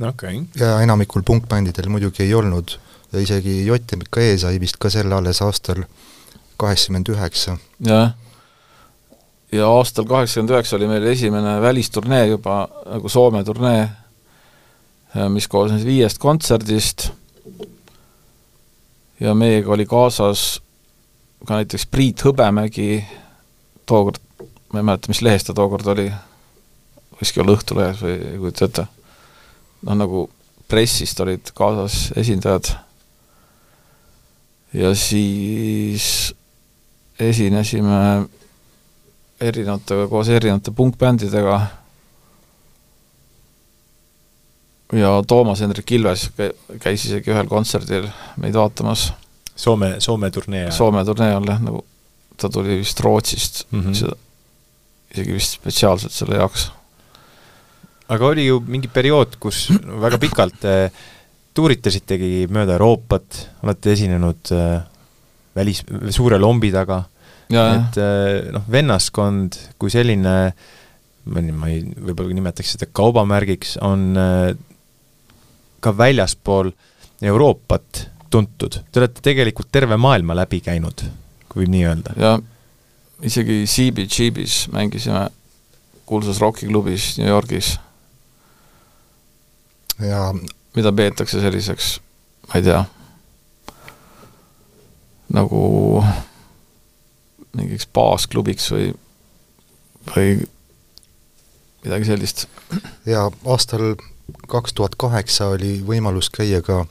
okei 0.00 0.10
okay.. 0.10 0.42
ja 0.58 0.80
enamikul 0.82 1.22
punkbändidel 1.22 1.88
muidugi 1.88 2.22
ei 2.22 2.34
olnud 2.34 2.78
ja 3.14 3.22
isegi 3.22 3.62
JMK 3.66 4.26
sai 4.42 4.58
vist 4.62 4.78
ka 4.82 4.90
selle 4.90 5.14
alles 5.14 5.40
aastal 5.44 5.84
kaheksakümmend 6.58 7.10
üheksa. 7.14 7.56
jah, 7.86 8.14
ja 9.52 9.68
aastal 9.70 10.06
kaheksakümmend 10.10 10.54
üheksa 10.54 10.76
oli 10.76 10.88
meil 10.90 11.06
esimene 11.12 11.60
välisturnee 11.62 12.26
juba, 12.32 12.64
nagu 12.86 13.08
Soome 13.08 13.44
turnee, 13.46 13.86
mis 15.30 15.48
koosnes 15.48 15.84
viiest 15.86 16.18
kontserdist. 16.18 17.10
Ja 19.22 19.34
meiega 19.38 19.70
oli 19.72 19.86
kaasas 19.86 20.60
ka 21.46 21.60
näiteks 21.60 21.86
Priit 21.86 22.24
Hõbemägi, 22.24 23.04
tookord, 23.86 24.18
ma 24.72 24.80
ei 24.80 24.86
mäleta, 24.88 25.10
mis 25.12 25.22
lehes 25.22 25.46
ta 25.46 25.54
tookord 25.54 25.86
oli, 25.94 26.08
võiski 27.20 27.42
olla 27.42 27.54
Õhtulehes 27.54 28.02
või 28.02 28.16
ei 28.16 28.40
kujuta 28.40 28.66
ette, 28.66 28.86
noh 29.86 30.00
nagu 30.00 30.24
pressist 30.68 31.20
olid 31.20 31.52
kaasas 31.54 32.08
esindajad 32.18 32.72
ja 34.74 34.94
siis 34.94 36.34
esinesime 37.20 38.26
erinevate, 39.40 40.06
koos 40.10 40.28
erinevate 40.28 40.70
punkbändidega 40.74 41.60
ja 44.92 45.22
Toomas 45.26 45.60
Hendrik 45.60 45.92
Ilves 45.92 46.28
käis 46.82 47.06
isegi 47.06 47.32
ühel 47.32 47.48
kontserdil 47.50 48.08
meid 48.40 48.54
vaatamas. 48.54 49.12
Soome, 49.56 49.94
Soome 50.02 50.30
turnee 50.34 50.64
ajal? 50.64 50.76
Soome 50.76 51.04
turnee 51.06 51.30
ajal 51.30 51.46
jah, 51.46 51.60
nagu 51.62 51.84
ta 52.40 52.50
tuli 52.50 52.80
vist 52.80 53.00
Rootsist 53.00 53.64
mm, 53.70 53.80
-hmm. 53.80 53.94
seda, 53.94 54.16
isegi 55.14 55.36
vist 55.36 55.58
spetsiaalselt 55.60 56.12
selle 56.12 56.40
jaoks. 56.40 56.70
aga 58.08 58.26
oli 58.26 58.46
ju 58.46 58.60
mingi 58.66 58.88
periood, 58.88 59.36
kus 59.40 59.68
väga 60.00 60.18
pikalt 60.18 60.64
eh, 60.64 60.90
tuuritasitegi 61.54 62.46
mööda 62.52 62.76
Euroopat, 62.78 63.40
olete 63.64 63.94
esinenud 63.94 64.52
eh, 64.54 64.78
välis, 65.56 65.84
suure 66.14 66.38
lombi 66.40 66.72
taga, 66.74 67.02
et 67.50 68.00
eh, 68.00 68.48
noh, 68.54 68.64
vennaskond 68.70 69.58
kui 69.78 69.92
selline 69.92 70.34
ma 71.24 71.40
ei, 71.40 71.52
ma 71.56 71.70
ei, 71.72 71.84
võib-olla 71.84 72.36
nimetaks 72.36 72.74
seda 72.74 72.90
kaubamärgiks, 72.92 73.78
on 73.86 74.10
ka 75.80 75.92
väljaspool 75.96 76.68
Euroopat 77.24 78.08
tuntud, 78.34 78.80
te 78.90 79.00
olete 79.00 79.22
tegelikult 79.24 79.70
terve 79.72 79.96
maailma 80.00 80.36
läbi 80.36 80.58
käinud, 80.64 81.06
kui 81.48 81.62
võib 81.62 81.72
nii 81.72 81.86
öelda. 81.88 82.16
ja 82.18 82.34
isegi 83.24 83.62
CBGB-s 83.70 84.68
mängisime 84.74 85.28
kuulsas 86.06 86.40
rokiklubis 86.42 87.18
New 87.18 87.28
Yorgis. 87.28 87.78
ja 90.00 90.32
mida 90.74 90.92
peetakse 90.92 91.40
selliseks, 91.40 91.98
ma 92.48 92.60
ei 92.60 92.66
tea, 92.66 92.80
nagu 95.34 95.60
mingiks 97.54 97.86
baasklubiks 97.94 98.70
või, 98.74 98.90
või 100.10 100.34
midagi 101.84 102.08
sellist. 102.08 102.46
ja 103.06 103.28
aastal 103.44 103.94
kaks 104.48 104.74
tuhat 104.74 104.96
kaheksa 104.98 105.52
oli 105.54 105.78
võimalus 105.86 106.30
käia 106.32 106.62
ka 106.64 106.84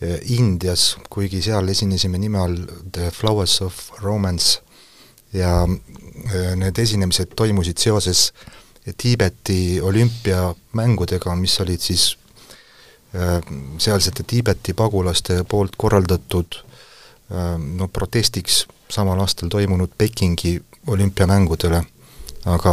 eh, 0.00 0.18
Indias, 0.36 0.94
kuigi 1.10 1.42
seal 1.44 1.68
esinesime 1.68 2.18
nime 2.18 2.40
all 2.40 2.58
The 2.92 3.10
Flowers 3.14 3.60
of 3.62 3.90
Romance 4.02 4.60
ja 5.32 5.62
eh, 5.68 6.52
need 6.56 6.78
esinemised 6.78 7.36
toimusid 7.36 7.78
seoses 7.78 8.32
Tiibeti 8.84 9.80
olümpiamängudega, 9.80 11.32
mis 11.40 11.54
olid 11.62 11.80
siis 11.80 12.10
sealsete 13.78 14.24
Tiibeti 14.26 14.72
pagulaste 14.74 15.44
poolt 15.48 15.76
korraldatud 15.78 16.56
no 17.78 17.88
protestiks 17.88 18.64
samal 18.90 19.20
aastal 19.22 19.48
toimunud 19.48 19.92
Pekingi 19.98 20.56
olümpiamängudele, 20.86 21.82
aga 22.50 22.72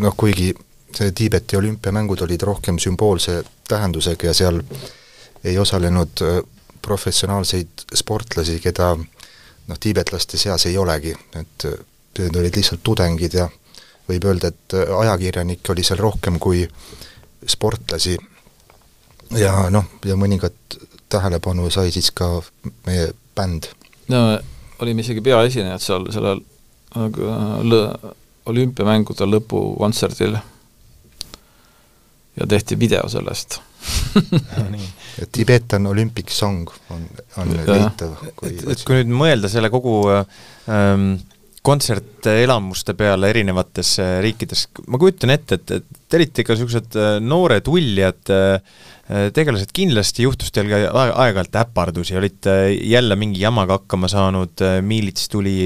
noh, 0.00 0.14
kuigi 0.16 0.54
see 0.96 1.12
Tiibeti 1.12 1.56
olümpiamängud 1.56 2.20
olid 2.20 2.42
rohkem 2.42 2.78
sümboolse 2.78 3.42
tähendusega 3.68 4.26
ja 4.26 4.34
seal 4.34 4.62
ei 5.44 5.58
osalenud 5.58 6.22
äh, 6.22 6.42
professionaalseid 6.82 7.86
sportlasi, 7.94 8.58
keda 8.60 8.96
noh, 8.96 9.78
tiibetlaste 9.80 10.38
seas 10.38 10.66
ei 10.66 10.78
olegi, 10.78 11.14
et 11.40 11.66
äh, 11.68 11.78
need 12.18 12.36
olid 12.36 12.56
lihtsalt 12.56 12.82
tudengid 12.84 13.36
ja 13.38 13.48
võib 14.08 14.26
öelda, 14.26 14.50
et 14.50 14.76
äh, 14.76 14.90
ajakirjanikke 14.98 15.72
oli 15.72 15.86
seal 15.86 16.02
rohkem 16.02 16.38
kui 16.38 16.66
sportlasi. 17.46 18.18
Ja 19.38 19.70
noh, 19.70 19.84
ja 20.04 20.16
mõningat 20.18 20.78
tähelepanu 21.10 21.70
sai 21.70 21.90
siis 21.94 22.10
ka 22.14 22.28
meie 22.86 23.10
bänd. 23.36 23.70
no 24.08 24.38
olime 24.80 25.04
isegi 25.04 25.22
peaesinejad 25.24 25.82
seal 25.82 26.06
sellel 26.14 26.42
olümpiamängude 28.50 29.26
lõpukontserdil 29.28 30.38
ja 32.40 32.46
tehti 32.48 32.78
video 32.78 33.08
sellest 33.08 33.60
Tibetan 35.32 35.86
Olympic 35.86 36.30
Song 36.34 36.70
on, 36.90 37.04
on 37.36 37.52
leitav. 37.66 38.16
et, 38.42 38.64
et 38.74 38.82
kui 38.86 39.00
nüüd 39.00 39.12
mõelda 39.22 39.50
selle 39.52 39.70
kogu 39.72 39.94
ähm, 40.10 41.12
kontsertelamuste 41.66 42.94
peale 42.96 43.28
erinevates 43.34 43.92
äh, 44.00 44.14
riikides, 44.24 44.64
ma 44.88 45.00
kujutan 45.00 45.34
ette, 45.34 45.58
et, 45.58 45.72
et 45.76 45.98
te 46.08 46.16
olite 46.16 46.40
ikka 46.40 46.56
niisugused 46.56 46.96
äh, 46.96 47.18
noored 47.20 47.68
ulljad 47.68 48.32
äh, 48.32 48.78
tegelased, 49.36 49.72
kindlasti 49.76 50.24
juhtus 50.24 50.54
teil 50.54 50.70
ka 50.70 50.78
aeg-ajalt 50.88 51.58
äpardusi, 51.64 52.14
olite 52.16 52.54
jälle 52.78 53.16
mingi 53.18 53.42
jamaga 53.42 53.80
hakkama 53.80 54.08
saanud, 54.08 54.62
miilits 54.86 55.26
tuli, 55.32 55.56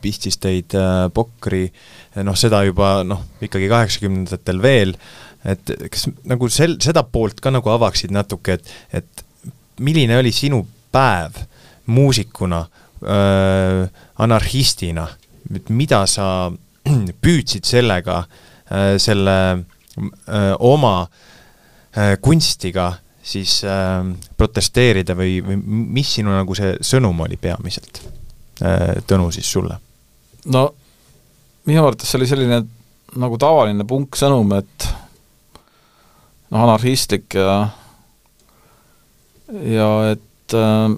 pistis 0.00 0.40
teid 0.40 0.72
pokri, 1.12 1.66
noh, 2.24 2.38
seda 2.40 2.62
juba 2.64 3.02
noh, 3.04 3.20
ikkagi 3.44 3.68
kaheksakümnendatel 3.68 4.62
veel. 4.64 4.96
Et 5.44 5.74
kas 5.92 6.06
nagu 6.24 6.48
sel-, 6.48 6.78
seda 6.80 7.04
poolt 7.04 7.44
ka 7.44 7.52
nagu 7.52 7.68
avaksid 7.74 8.16
natuke, 8.16 8.56
et, 8.56 8.72
et 8.96 9.52
milline 9.84 10.16
oli 10.16 10.32
sinu 10.32 10.62
päev 10.96 11.36
muusikuna 11.92 12.64
anarhistina, 14.24 15.04
et 15.54 15.70
mida 15.70 16.04
sa 16.10 16.50
püüdsid 17.24 17.66
sellega 17.66 18.22
äh,, 18.24 18.94
selle 19.02 19.36
äh, 19.52 20.52
oma 20.58 20.96
äh, 21.06 22.16
kunstiga 22.22 22.94
siis 23.26 23.58
protesteerida 24.38 25.16
või, 25.18 25.40
või 25.42 25.56
mis 25.98 26.12
sinu 26.14 26.30
nagu 26.30 26.54
see 26.54 26.76
sõnum 26.78 27.24
oli 27.24 27.34
peamiselt 27.42 28.04
Tõnu 28.56 29.32
siis 29.34 29.48
sulle? 29.50 29.74
no 30.46 30.62
minu 31.66 31.82
arvates 31.82 32.06
see 32.06 32.20
oli 32.20 32.28
selline 32.30 32.60
nagu 33.18 33.38
tavaline 33.40 33.86
punksõnum, 33.88 34.52
et 34.58 34.86
noh, 36.52 36.62
anarhistlik 36.62 37.36
ja 37.38 37.56
ja 39.46 39.90
et 40.12 40.56
äh, 40.58 40.96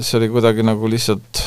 see 0.00 0.18
oli 0.18 0.30
kuidagi 0.32 0.66
nagu 0.66 0.90
lihtsalt 0.90 1.44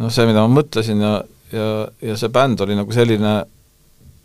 noh, 0.00 0.10
see, 0.12 0.26
mida 0.28 0.44
ma 0.44 0.60
mõtlesin 0.60 1.02
ja, 1.02 1.12
ja, 1.54 1.68
ja 2.02 2.16
see 2.18 2.32
bänd 2.34 2.62
oli 2.64 2.76
nagu 2.78 2.94
selline, 2.94 3.34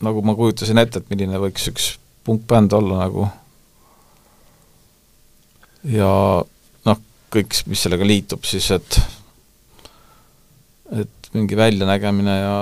nagu 0.06 0.24
ma 0.26 0.36
kujutasin 0.38 0.82
ette, 0.82 1.02
et 1.02 1.12
milline 1.12 1.42
võiks 1.42 1.70
üks 1.72 1.92
punkbänd 2.28 2.74
olla 2.78 3.04
nagu. 3.04 3.28
ja 5.90 6.12
noh, 6.86 7.02
kõik, 7.34 7.62
mis 7.72 7.86
sellega 7.86 8.08
liitub 8.08 8.46
siis, 8.48 8.72
et 8.76 9.00
et 10.90 11.34
mingi 11.36 11.58
väljanägemine 11.58 12.36
ja, 12.40 12.54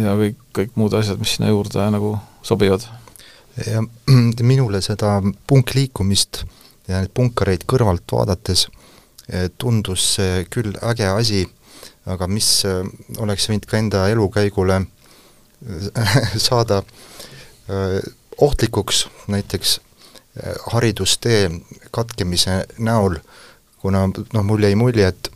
ja 0.00 0.14
kõik, 0.16 0.38
kõik 0.56 0.78
muud 0.80 0.94
asjad, 0.96 1.20
mis 1.20 1.36
sinna 1.36 1.50
juurde 1.52 1.84
nagu 1.92 2.16
sobivad. 2.46 2.86
ja 3.66 3.82
minule 4.52 4.80
seda 4.84 5.18
punkliikumist 5.46 6.44
ja 6.88 7.00
neid 7.00 7.12
punkareid 7.14 7.66
kõrvalt 7.68 8.06
vaadates 8.12 8.66
eh, 9.28 9.48
tundus 9.58 10.14
see 10.16 10.44
küll 10.52 10.76
äge 10.86 11.08
asi, 11.10 11.44
aga 12.06 12.28
mis 12.30 12.48
eh, 12.68 12.82
oleks 13.22 13.48
võinud 13.50 13.66
ka 13.68 13.80
enda 13.80 14.06
elukäigule 14.12 14.80
eh, 14.82 16.20
saada 16.48 16.82
ohtlikuks, 18.46 19.06
näiteks 19.32 19.80
haridustee 20.70 21.48
katkemise 21.90 22.60
näol, 22.78 23.16
kuna 23.82 24.04
noh, 24.06 24.44
mul 24.46 24.62
jäi 24.62 24.76
mulje, 24.78 25.08
et 25.08 25.30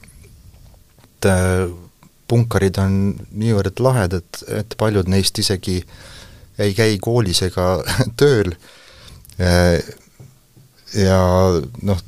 punkarid 2.30 2.78
on 2.78 2.94
niivõrd 3.34 3.82
lahedad, 3.82 4.42
et 4.54 4.76
paljud 4.78 5.10
neist 5.10 5.40
isegi 5.42 5.80
ei 6.60 6.76
käi 6.76 7.00
koolis 7.02 7.42
ega 7.48 7.80
tööl. 8.20 8.54
Ja 10.94 11.18
noh, 11.82 12.04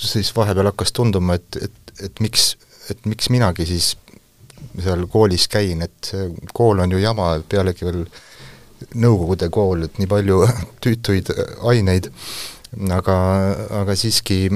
siis 0.00 0.32
vahepeal 0.36 0.70
hakkas 0.70 0.92
tunduma, 0.92 1.36
et, 1.36 1.58
et, 1.68 1.92
et 2.08 2.20
miks, 2.24 2.54
et 2.90 3.06
miks 3.08 3.30
minagi 3.32 3.66
siis 3.68 3.94
seal 4.82 5.06
koolis 5.10 5.48
käin, 5.48 5.82
et 5.82 6.12
kool 6.54 6.82
on 6.84 6.92
ju 6.92 7.02
jama, 7.02 7.36
pealegi 7.48 7.88
veel 7.88 8.06
Nõukogude 8.76 9.46
kool, 9.48 9.86
et 9.86 9.96
nii 9.96 10.08
palju 10.10 10.42
tüütuid 10.84 11.30
aineid, 11.64 12.10
aga, 12.92 13.14
aga 13.80 13.94
siiski 13.96 14.50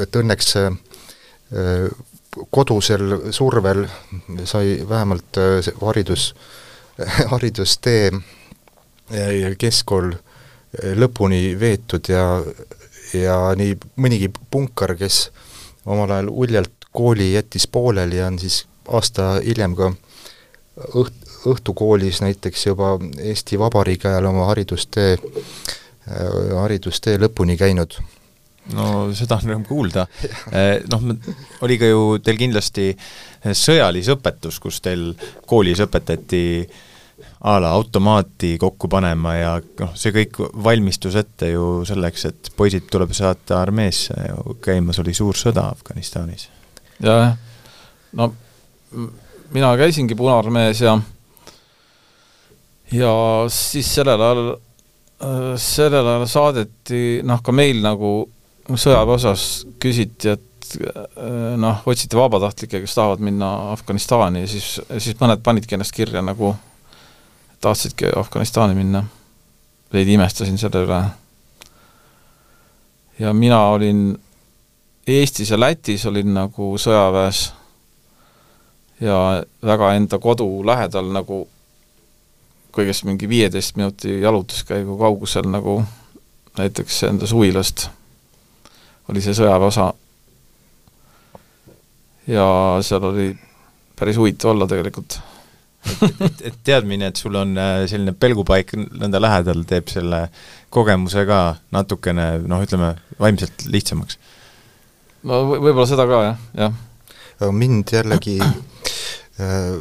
et 0.00 0.16
õnneks 0.16 0.54
kodusel 2.50 3.32
survel 3.34 3.84
sai 4.48 4.78
vähemalt 4.88 5.40
see 5.66 5.76
haridus, 5.82 6.30
haridustee 7.34 8.10
ja 9.12 9.52
keskkool 9.58 10.14
lõpuni 10.96 11.52
veetud 11.60 12.08
ja, 12.08 12.24
ja 13.12 13.36
nii 13.58 13.76
mõnigi 14.00 14.30
punkar, 14.50 14.96
kes 14.96 15.26
omal 15.86 16.10
ajal 16.10 16.30
uljalt 16.30 16.88
kooli 16.92 17.32
jättis 17.32 17.66
pooleli 17.66 18.16
ja 18.16 18.26
on 18.26 18.38
siis 18.38 18.62
aasta 18.88 19.34
hiljem 19.44 19.76
ka 19.76 19.92
õht-, 21.00 21.22
õhtukoolis 21.48 22.22
näiteks 22.22 22.66
juba 22.66 22.96
Eesti 23.18 23.58
Vabariigi 23.58 24.08
ajal 24.08 24.30
oma 24.30 24.46
haridustee, 24.50 25.16
haridustee 26.60 27.18
lõpuni 27.18 27.56
käinud. 27.58 27.96
no 28.76 29.10
seda 29.16 29.40
on 29.40 29.50
rõõm 29.50 29.66
kuulda. 29.66 30.06
Noh, 30.92 31.08
oli 31.66 31.78
ka 31.80 31.90
ju 31.90 32.18
teil 32.22 32.38
kindlasti 32.38 32.92
sõjalisõpetus, 33.42 34.60
kus 34.62 34.80
teil 34.84 35.12
koolis 35.46 35.82
õpetati 35.82 36.42
a 37.40 37.56
la 37.62 37.72
automaati 37.76 38.56
kokku 38.60 38.88
panema 38.88 39.34
ja 39.34 39.54
noh, 39.80 39.94
see 39.98 40.14
kõik 40.14 40.38
valmistus 40.64 41.16
ette 41.18 41.52
ju 41.52 41.82
selleks, 41.88 42.26
et 42.30 42.52
poisid 42.56 42.86
tuleb 42.92 43.14
saata 43.16 43.60
armeesse 43.62 44.14
ja 44.28 44.36
käimas 44.62 45.00
oli 45.02 45.14
suur 45.14 45.38
sõda 45.38 45.68
Afganistanis. 45.72 46.48
jah, 47.02 47.34
no 48.12 48.32
mina 49.52 49.72
käisingi 49.76 50.14
Punaarmees 50.14 50.80
ja 50.80 50.98
ja 52.92 53.12
siis 53.48 53.94
sellel 53.94 54.20
ajal, 54.20 54.54
sellel 55.56 56.06
ajal 56.14 56.28
saadeti 56.28 57.02
noh, 57.26 57.42
ka 57.44 57.54
meil 57.54 57.82
nagu 57.84 58.14
sõjaväe 58.68 59.18
osas 59.18 59.46
küsiti, 59.82 60.36
et 60.36 60.76
noh, 61.60 61.82
otsiti 61.88 62.16
vabatahtlikke, 62.16 62.82
kes 62.84 62.94
tahavad 62.96 63.22
minna 63.24 63.50
Afganistani 63.72 64.44
ja 64.44 64.50
siis, 64.50 64.74
siis 64.98 65.18
mõned 65.20 65.42
panidki 65.44 65.76
ennast 65.76 65.94
kirja 65.96 66.22
nagu, 66.24 66.54
tahtsidki 67.62 68.10
Afganistani 68.16 68.74
minna. 68.74 69.04
veidi 69.92 70.14
imestasin 70.16 70.58
selle 70.58 70.84
üle. 70.84 71.02
ja 73.18 73.32
mina 73.32 73.60
olin 73.66 74.20
Eestis 75.06 75.50
ja 75.50 75.60
Lätis 75.60 76.06
olin 76.06 76.34
nagu 76.34 76.74
sõjaväes 76.78 77.52
ja 79.00 79.16
väga 79.62 79.94
enda 79.94 80.18
kodu 80.18 80.66
lähedal 80.66 81.10
nagu 81.14 81.46
kõigest 82.72 83.04
mingi 83.04 83.28
viieteist 83.28 83.76
minuti 83.76 84.20
jalutuskäigu 84.20 84.98
kaugusel 84.98 85.50
nagu 85.50 85.82
näiteks 86.58 87.02
enda 87.10 87.26
suvilast 87.26 87.88
oli 89.10 89.22
see 89.22 89.34
sõjaväe 89.36 89.68
osa. 89.68 89.92
ja 92.26 92.46
seal 92.82 93.04
oli 93.04 93.32
päris 93.98 94.16
huvitav 94.16 94.54
olla 94.54 94.66
tegelikult. 94.66 95.18
Et, 95.82 96.20
et, 96.20 96.42
et 96.50 96.58
teadmine, 96.64 97.08
et 97.10 97.18
sul 97.18 97.36
on 97.38 97.56
äh, 97.58 97.82
selline 97.90 98.14
pelgupaik 98.18 98.74
nõnda 98.76 99.20
lähedal, 99.22 99.64
teeb 99.68 99.90
selle 99.92 100.26
kogemuse 100.72 101.24
ka 101.28 101.40
natukene 101.74 102.26
noh, 102.46 102.62
ütleme 102.64 102.94
vaimselt 103.20 103.66
lihtsamaks. 103.70 104.18
no 105.28 105.42
võib-olla 105.52 105.88
seda 105.90 106.06
ka, 106.10 106.22
jah, 106.28 106.40
jah. 106.58 107.50
mind 107.50 107.94
jällegi 107.94 108.38
äh, 108.42 109.76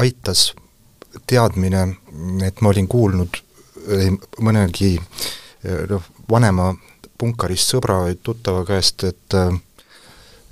aitas 0.00 0.50
teadmine, 1.26 1.86
et 2.46 2.60
ma 2.62 2.70
olin 2.70 2.86
kuulnud 2.90 3.40
mõnegi 4.44 4.92
noh, 5.90 6.04
vanema 6.30 6.68
punkarist 7.18 7.72
sõbra 7.74 8.04
või 8.04 8.18
tuttava 8.22 8.62
käest, 8.68 9.04
et 9.08 9.36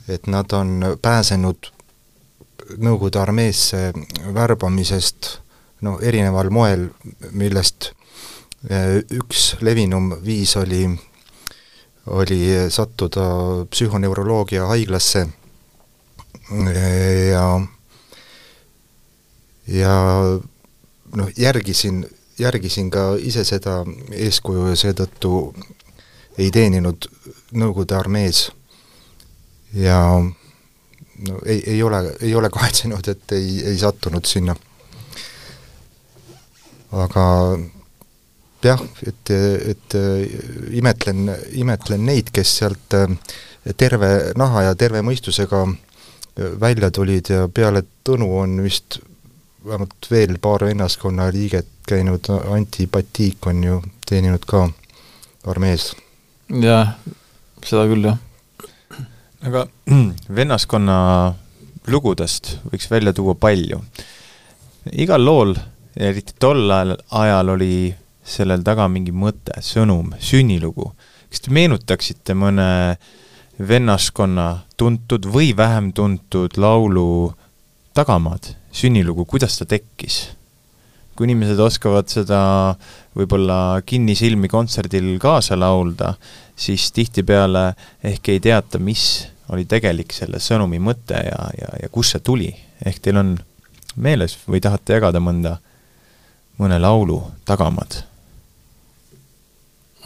et 0.08 0.26
nad 0.26 0.52
on 0.56 0.96
pääsenud 1.02 1.68
Nõukogude 2.76 3.20
armeesse 3.22 3.92
värbamisest 4.34 5.38
no 5.80 5.96
erineval 6.04 6.50
moel, 6.52 6.88
millest 7.32 7.92
eh, 8.68 9.00
üks 9.14 9.54
levinum 9.64 10.10
viis 10.24 10.52
oli, 10.60 10.84
oli 12.12 12.40
sattuda 12.74 13.64
psühhoneuroloogia 13.70 14.66
haiglasse. 14.68 15.26
Ja 16.48 17.44
ja 19.68 19.94
noh, 21.14 21.28
järgisin, 21.36 22.06
järgisin 22.38 22.90
ka 22.90 23.14
ise 23.20 23.44
seda 23.44 23.82
eeskuju 24.12 24.68
ja 24.70 24.76
seetõttu 24.76 25.32
ei 26.38 26.50
teeninud 26.54 27.08
Nõukogude 27.52 27.96
armees. 27.96 28.50
Ja 29.72 30.20
no 31.26 31.40
ei, 31.46 31.62
ei 31.74 31.82
ole, 31.82 32.02
ei 32.20 32.34
ole 32.34 32.50
kahetsenud, 32.50 33.08
et 33.08 33.32
ei, 33.36 33.58
ei 33.72 33.78
sattunud 33.78 34.24
sinna. 34.28 34.54
aga 36.92 37.24
jah, 38.64 38.80
et, 39.06 39.30
et 39.74 39.98
imetlen, 40.78 41.28
imetlen 41.60 42.06
neid, 42.06 42.30
kes 42.32 42.54
sealt 42.62 42.96
terve 43.76 44.08
naha 44.38 44.68
ja 44.70 44.78
terve 44.78 45.02
mõistusega 45.04 45.66
välja 46.60 46.90
tulid 46.94 47.30
ja 47.32 47.48
peale 47.52 47.82
Tõnu 48.08 48.28
on 48.40 48.62
vist 48.64 49.00
vähemalt 49.66 50.06
veel 50.10 50.38
paar 50.40 50.64
vennaskonna 50.64 51.28
liiget 51.34 51.66
käinud, 51.88 52.30
Anti 52.54 52.86
Patiik 52.86 53.46
on 53.46 53.64
ju 53.64 53.80
teeninud 54.08 54.44
ka 54.46 54.68
armees. 55.48 55.92
jah, 56.48 56.94
seda 57.64 57.84
küll, 57.90 58.04
jah. 58.04 58.18
Aga 59.46 59.66
vennaskonna 60.38 60.98
lugudest 61.88 62.56
võiks 62.70 62.90
välja 62.90 63.14
tuua 63.16 63.34
palju. 63.38 63.80
igal 64.92 65.24
lool, 65.24 65.54
eriti 65.96 66.34
tol 66.38 66.70
ajal, 66.70 67.54
oli 67.54 67.94
sellel 68.24 68.64
taga 68.64 68.88
mingi 68.88 69.12
mõte, 69.12 69.60
sõnum, 69.64 70.12
sünnilugu. 70.20 70.92
kas 71.30 71.40
te 71.40 71.50
meenutaksite 71.50 72.34
mõne 72.34 72.98
vennaskonna 73.58 74.64
tuntud 74.76 75.26
või 75.26 75.56
vähem 75.56 75.92
tuntud 75.92 76.56
laulu 76.56 77.32
tagamaad, 77.94 78.54
sünnilugu, 78.72 79.24
kuidas 79.24 79.58
ta 79.58 79.66
tekkis? 79.66 80.37
Kui 81.18 81.26
inimesed 81.26 81.58
oskavad 81.58 82.06
seda 82.06 82.40
võib-olla 83.18 83.82
kinnisilmi 83.82 84.46
kontserdil 84.46 85.16
kaasa 85.18 85.56
laulda, 85.58 86.12
siis 86.54 86.92
tihtipeale 86.94 87.72
ehk 88.06 88.30
ei 88.30 88.38
teata, 88.44 88.78
mis 88.78 89.26
oli 89.50 89.64
tegelik 89.66 90.14
selle 90.14 90.38
sõnumi 90.38 90.78
mõte 90.78 91.18
ja, 91.26 91.48
ja, 91.58 91.72
ja 91.82 91.88
kust 91.90 92.14
see 92.14 92.22
tuli. 92.22 92.52
ehk 92.86 93.02
teil 93.02 93.18
on 93.18 93.34
meeles 93.96 94.36
või 94.46 94.60
tahate 94.62 94.94
jagada 94.94 95.18
mõnda, 95.18 95.56
mõne 96.62 96.78
laulu 96.78 97.18
tagamaad 97.48 97.98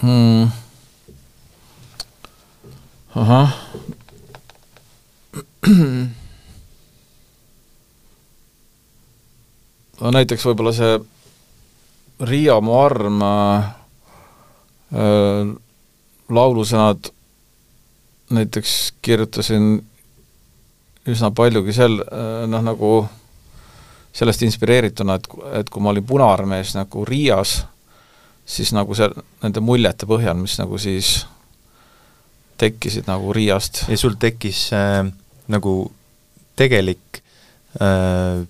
hmm.? 0.00 0.48
ahah 3.20 3.52
no 10.02 10.10
näiteks 10.14 10.46
võib-olla 10.50 10.74
see 10.76 10.98
Riia 12.22 12.58
mu 12.62 12.76
arm 12.78 13.22
äh, 13.26 13.70
äh, 14.94 15.54
laulusõnad 16.32 17.10
näiteks 18.32 18.76
kirjutasin 19.02 19.74
üsna 21.08 21.32
paljugi 21.34 21.74
sel 21.76 21.98
äh,, 22.04 22.44
noh 22.50 22.62
nagu 22.64 22.92
sellest 24.12 24.42
inspireerituna, 24.44 25.16
et, 25.16 25.28
et 25.58 25.70
kui 25.72 25.82
ma 25.82 25.90
olin 25.92 26.04
Punaarmees 26.04 26.74
nagu 26.76 27.04
Riias, 27.08 27.62
siis 28.44 28.74
nagu 28.76 28.92
see, 28.96 29.08
nende 29.40 29.62
muljete 29.64 30.06
põhjal, 30.08 30.36
mis 30.36 30.58
nagu 30.60 30.78
siis 30.80 31.22
tekkisid 32.60 33.08
nagu 33.08 33.32
Riiast. 33.32 33.86
ja 33.88 33.98
sul 33.98 34.18
tekkis 34.20 34.66
äh, 34.76 35.00
nagu 35.52 35.76
tegelik 36.60 37.22
äh, 37.80 38.44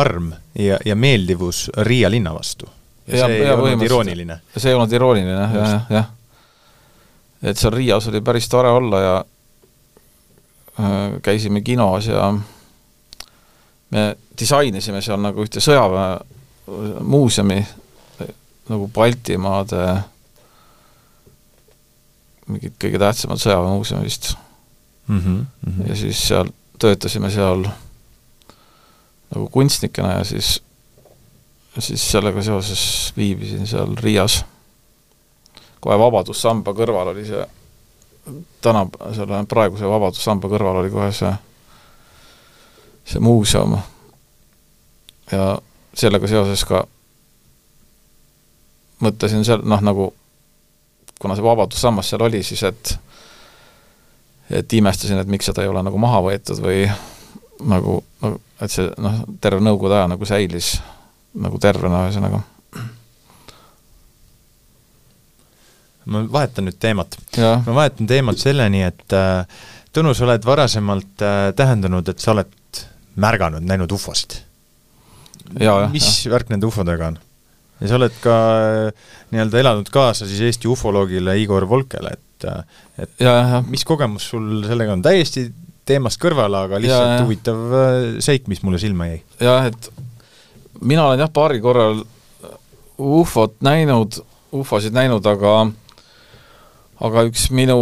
arm 0.00 0.32
ja, 0.58 0.78
ja 0.84 0.96
meeldivus 0.96 1.70
Riia 1.76 2.10
linna 2.10 2.34
vastu. 2.34 2.66
see 3.06 3.26
ei 3.26 3.50
olnud 3.50 3.82
irooniline. 3.82 4.40
see 4.56 4.70
ei 4.70 4.74
olnud 4.74 4.92
irooniline 4.92 5.40
jah, 5.40 5.54
jah, 5.54 5.82
jah. 5.90 6.04
et 7.42 7.58
seal 7.58 7.74
Riias 7.74 8.08
oli 8.10 8.20
päris 8.20 8.48
tore 8.48 8.70
olla 8.70 9.00
ja 9.00 9.24
äh, 10.80 11.20
käisime 11.22 11.60
kinos 11.60 12.06
ja 12.06 12.34
me 13.90 14.16
disainisime 14.38 15.00
seal 15.02 15.20
nagu 15.22 15.42
ühte 15.44 15.60
sõjaväemuuseumi, 15.62 17.66
nagu 18.68 18.90
Baltimaade 18.94 20.02
mingid 22.50 22.74
kõige 22.82 22.98
tähtsamad 23.02 23.38
sõjaväemuuseumi 23.42 24.04
vist 24.06 24.34
mm. 25.06 25.18
-hmm, 25.18 25.26
mm 25.26 25.46
-hmm. 25.72 25.88
ja 25.88 25.96
siis 25.96 26.28
seal 26.28 26.48
töötasime 26.78 27.30
seal 27.30 27.66
nagu 29.34 29.48
kunstnikena 29.52 30.18
ja 30.18 30.24
siis, 30.24 30.62
siis 31.78 32.10
sellega 32.10 32.42
seoses 32.42 33.12
viibisin 33.16 33.66
seal 33.66 33.96
Riias. 34.00 34.44
kohe 35.80 35.98
Vabadussamba 35.98 36.74
kõrval 36.74 37.12
oli 37.12 37.26
see, 37.26 37.46
täna, 38.62 38.86
selle 39.14 39.44
praeguse 39.48 39.88
Vabadussamba 39.88 40.50
kõrval 40.50 40.82
oli 40.82 40.90
kohe 40.90 41.12
see, 41.12 41.32
see 43.04 43.20
muuseum. 43.20 43.78
ja 45.32 45.58
sellega 45.94 46.28
seoses 46.28 46.64
ka 46.64 46.86
mõtlesin 49.00 49.44
seal, 49.44 49.64
noh 49.64 49.82
nagu 49.82 50.12
kuna 51.20 51.36
see 51.36 51.44
Vabadussammas 51.44 52.08
seal 52.10 52.22
oli, 52.22 52.42
siis 52.42 52.62
et 52.62 52.96
et 54.50 54.72
imestasin, 54.72 55.18
et 55.18 55.28
miks 55.28 55.48
seda 55.48 55.64
ei 55.64 55.68
ole 55.68 55.82
nagu 55.82 55.98
maha 55.98 56.20
võetud 56.22 56.60
või 56.62 56.84
nagu, 57.64 58.00
nagu, 58.22 58.40
et 58.60 58.72
see 58.72 58.90
noh, 59.02 59.22
terve 59.40 59.62
nõukogude 59.64 59.98
aja 60.00 60.10
nagu 60.10 60.28
säilis 60.28 60.76
nagu 61.36 61.58
tervena, 61.62 62.06
ühesõnaga. 62.08 62.42
ma 66.06 66.22
vahetan 66.30 66.68
nüüd 66.68 66.78
teemat. 66.78 67.16
ma 67.38 67.80
vahetan 67.80 68.06
teemat 68.06 68.38
selleni, 68.38 68.84
et 68.86 69.16
äh, 69.16 69.42
Tõnu, 69.96 70.12
sa 70.12 70.26
oled 70.26 70.44
varasemalt 70.44 71.22
äh, 71.24 71.50
tähendanud, 71.56 72.08
et 72.12 72.20
sa 72.20 72.34
oled 72.34 72.80
märganud, 73.16 73.64
näinud 73.64 73.92
ufosid. 73.96 74.42
mis 75.56 76.08
ja. 76.26 76.32
värk 76.32 76.50
nende 76.52 76.68
ufodega 76.68 77.12
on? 77.12 77.16
ja 77.80 77.88
sa 77.88 77.96
oled 77.96 78.18
ka 78.20 78.34
äh, 78.56 79.06
nii-öelda 79.32 79.60
elanud 79.62 79.88
kaasa 79.92 80.28
siis 80.28 80.42
Eesti 80.48 80.68
ufoloogile 80.68 81.36
Igor 81.40 81.68
Volkele, 81.68 82.12
et 82.12 82.48
äh, 82.48 82.82
et 82.98 83.24
ja, 83.24 83.32
ja. 83.36 83.62
mis 83.68 83.84
kogemus 83.88 84.28
sul 84.32 84.64
sellega 84.66 84.96
on, 84.96 85.04
täiesti 85.04 85.46
teemast 85.86 86.20
kõrvale, 86.22 86.64
aga 86.66 86.80
lihtsalt 86.82 87.12
ja, 87.12 87.24
huvitav 87.24 87.74
äh, 87.78 87.96
seik, 88.24 88.46
mis 88.50 88.62
mulle 88.66 88.80
silma 88.82 89.10
jäi. 89.10 89.20
jah, 89.42 89.68
et 89.70 89.90
mina 90.80 91.06
olen 91.08 91.24
jah, 91.24 91.32
paaril 91.32 91.62
korral 91.64 92.02
ufot 92.96 93.58
näinud, 93.64 94.20
ufosid 94.56 94.96
näinud, 94.96 95.26
aga 95.26 95.58
aga 97.06 97.26
üks 97.28 97.50
minu 97.52 97.78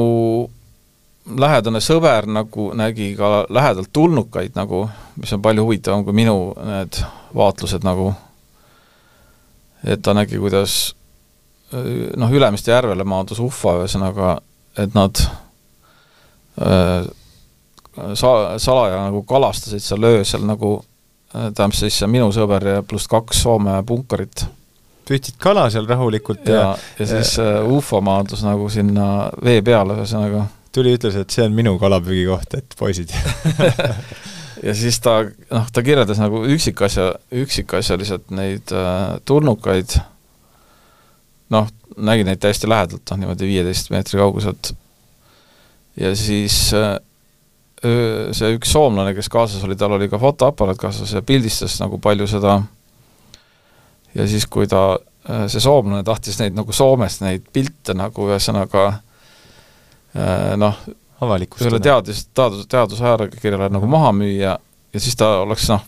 lähedane 1.25 1.81
sõber 1.81 2.27
nagu 2.29 2.73
nägi 2.77 3.15
ka 3.17 3.47
lähedalt 3.49 3.93
tulnukaid 3.95 4.59
nagu, 4.59 4.85
mis 5.21 5.33
on 5.33 5.43
palju 5.45 5.65
huvitavam 5.65 6.05
kui 6.05 6.17
minu 6.17 6.37
need 6.59 7.01
vaatlused 7.35 7.87
nagu 7.87 8.11
et 9.85 10.03
ta 10.03 10.15
nägi, 10.17 10.39
kuidas 10.41 10.95
noh, 12.17 12.33
Ülemiste 12.33 12.73
järvele 12.73 13.05
maandus 13.09 13.41
ufo, 13.43 13.75
ühesõnaga, 13.81 14.39
et 14.81 14.95
nad 14.97 15.21
äh, 16.61 17.07
sa-, 18.15 18.59
salaja 18.59 19.05
nagu 19.07 19.23
kalastasid 19.29 19.83
seal 19.85 20.09
öösel 20.11 20.45
nagu 20.49 20.77
äh, 20.79 21.51
tähendab 21.55 21.77
siis 21.79 22.01
minu 22.11 22.31
sõber 22.35 22.69
ja 22.69 22.83
pluss 22.87 23.09
kaks 23.11 23.45
Soome 23.45 23.79
punkarit. 23.87 24.47
püüdsid 25.09 25.39
kala 25.39 25.69
seal 25.71 25.89
rahulikult 25.89 26.47
ja, 26.49 26.61
ja, 26.61 26.77
ja 26.99 27.09
siis 27.15 27.37
äh, 27.43 27.61
ufo 27.69 28.01
maandus 28.05 28.45
nagu 28.47 28.69
sinna 28.73 29.31
vee 29.45 29.63
peale, 29.63 29.99
ühesõnaga. 30.01 30.47
tuli, 30.73 30.97
ütles, 30.99 31.17
et 31.17 31.31
see 31.31 31.45
on 31.47 31.55
minu 31.55 31.77
kalapüügikoht, 31.79 32.59
et 32.59 32.79
poisid 32.79 33.13
ja 34.67 34.75
siis 34.75 34.99
ta, 35.03 35.21
noh, 35.51 35.71
ta 35.73 35.83
kirjeldas 35.85 36.21
nagu 36.23 36.45
üksikasja, 36.55 37.13
üksikasjaliselt 37.45 38.31
neid 38.35 38.73
äh, 38.75 39.17
tulnukaid, 39.29 39.99
noh, 41.55 41.69
nägi 41.97 42.27
neid 42.27 42.41
täiesti 42.43 42.71
lähedalt, 42.71 43.05
noh 43.11 43.21
niimoodi 43.21 43.49
viieteist 43.49 43.93
meetri 43.95 44.19
kauguselt. 44.19 44.73
ja 46.01 46.15
siis 46.17 46.57
äh, 46.75 46.97
see 47.85 48.55
üks 48.57 48.73
soomlane, 48.73 49.13
kes 49.17 49.29
kaasas 49.33 49.65
oli, 49.67 49.77
tal 49.77 49.93
oli 49.97 50.09
ka 50.09 50.19
fotoaparaat 50.21 50.81
kaasas 50.81 51.13
ja 51.13 51.23
pildistas 51.23 51.77
nagu 51.83 51.99
palju 52.03 52.27
seda. 52.31 52.59
Ja 54.15 54.27
siis, 54.31 54.47
kui 54.47 54.69
ta, 54.71 54.97
see 55.51 55.61
soomlane 55.63 56.05
tahtis 56.07 56.39
neid 56.41 56.55
nagu 56.57 56.73
Soomest 56.73 57.25
neid 57.25 57.49
pilte 57.53 57.97
nagu 57.99 58.29
ühesõnaga 58.29 58.85
noh, 60.61 60.85
selle 61.59 61.81
teadus, 61.83 62.27
teadus, 62.35 62.67
teadusajakirjale 62.71 63.71
nagu 63.73 63.89
maha 63.91 64.13
müüa 64.15 64.55
ja 64.95 65.01
siis 65.03 65.17
ta 65.19 65.41
oleks 65.43 65.69
noh, 65.73 65.83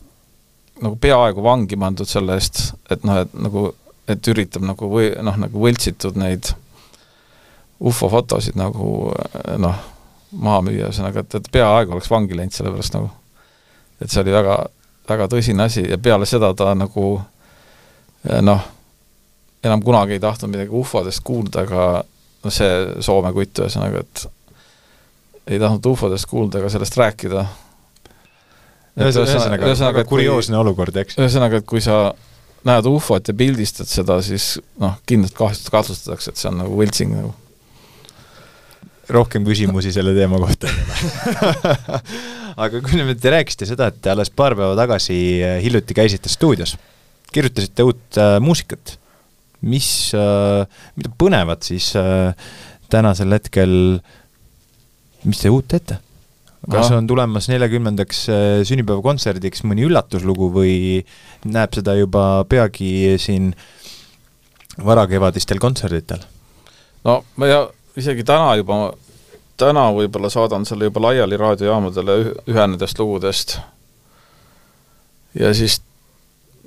nagu 0.82 0.96
peaaegu 1.00 1.44
vangi 1.44 1.78
pandud 1.80 2.08
selle 2.08 2.36
eest, 2.36 2.72
et 2.90 3.04
noh, 3.06 3.22
et 3.22 3.34
nagu, 3.38 3.68
et 4.10 4.30
üritab 4.32 4.64
nagu 4.66 4.90
või 4.90 5.10
noh, 5.24 5.36
nagu 5.46 5.62
võltsitud 5.62 6.18
neid 6.20 6.50
ufo 7.78 8.08
fotosid 8.10 8.56
nagu 8.58 9.12
noh, 9.62 9.84
maha 10.32 10.62
müüa, 10.66 10.88
ühesõnaga, 10.88 11.22
et, 11.22 11.38
et 11.38 11.50
peaaegu 11.52 11.94
oleks 11.96 12.10
vangi 12.10 12.36
läinud 12.36 12.54
selle 12.54 12.72
pärast 12.74 12.96
nagu. 12.96 13.10
et 14.00 14.10
see 14.10 14.20
oli 14.22 14.34
väga, 14.34 14.56
väga 15.08 15.28
tõsine 15.32 15.66
asi 15.70 15.84
ja 15.86 15.98
peale 15.98 16.26
seda 16.26 16.52
ta 16.54 16.74
nagu 16.74 17.06
noh, 18.42 18.66
enam 19.64 19.82
kunagi 19.82 20.16
ei 20.16 20.22
tahtnud 20.22 20.52
midagi 20.52 20.74
ufodest 20.74 21.22
kuulda, 21.24 21.64
aga 21.66 21.86
noh, 22.44 22.52
see 22.52 23.02
Soome 23.04 23.32
kutt 23.36 23.62
ühesõnaga, 23.62 24.02
et 24.02 24.26
ei 25.46 25.62
tahtnud 25.62 25.92
ufodest 25.92 26.28
kuulda 26.30 26.60
ega 26.60 26.70
sellest 26.72 26.98
rääkida. 26.98 27.46
ühesõnaga, 28.96 29.74
väga 29.86 30.04
kurioosne 30.08 30.58
olukord, 30.58 30.96
eks? 31.02 31.18
ühesõnaga, 31.20 31.62
et 31.62 31.68
kui 31.68 31.82
sa 31.84 32.10
näed 32.66 32.88
ufot 32.90 33.28
ja 33.28 33.34
pildistad 33.36 33.88
seda, 33.90 34.18
siis 34.24 34.56
noh, 34.82 34.96
kindlalt 35.06 35.36
kahtlust-, 35.38 35.70
kahtlustatakse, 35.72 36.32
et 36.32 36.40
see 36.40 36.50
on 36.50 36.62
nagu 36.64 36.78
võltsing 36.78 37.14
nagu. 37.14 37.34
Rohkem 39.12 39.44
küsimusi 39.46 39.92
selle 39.94 40.14
teema 40.16 40.38
kohta 40.42 40.70
ei 40.70 40.74
ole 40.74 42.00
aga 42.56 42.80
kui 42.84 43.00
nüüd 43.00 43.20
te 43.20 43.32
rääkisite 43.32 43.68
seda, 43.68 43.90
et 43.92 44.08
alles 44.10 44.30
paar 44.32 44.56
päeva 44.56 44.76
tagasi 44.78 45.16
äh, 45.44 45.58
hiljuti 45.64 45.96
käisite 45.96 46.32
stuudios, 46.32 46.76
kirjutasite 47.34 47.84
uut 47.86 48.20
äh, 48.20 48.36
muusikat, 48.42 48.96
mis 49.66 49.90
äh,, 50.16 50.64
mida 50.96 51.12
põnevat 51.20 51.68
siis 51.68 51.92
äh, 51.98 52.32
tänasel 52.92 53.36
hetkel 53.36 53.76
mis 55.26 55.42
te 55.42 55.52
uut 55.52 55.68
teete? 55.72 56.00
kas 56.66 56.88
on 56.90 57.06
tulemas 57.06 57.46
neljakümnendaks 57.46 58.24
sünnipäevakontserdiks 58.66 59.62
mõni 59.70 59.84
üllatuslugu 59.86 60.48
või 60.50 60.72
näeb 61.46 61.76
seda 61.76 61.94
juba 61.94 62.42
peagi 62.50 63.12
siin 63.22 63.52
varakevadistel 64.82 65.60
kontserditel? 65.62 66.24
no 67.06 67.20
ma 67.38 67.50
ja 67.52 67.60
isegi 67.96 68.24
täna 68.24 68.54
juba, 68.56 68.92
täna 69.56 69.86
võib-olla 69.96 70.30
saadan 70.32 70.66
selle 70.68 70.90
juba 70.90 71.02
laiali 71.08 71.38
raadiojaamadele 71.40 72.16
ühe 72.46 72.66
nendest 72.66 72.98
lugudest. 72.98 73.58
ja 75.34 75.54
siis, 75.54 75.80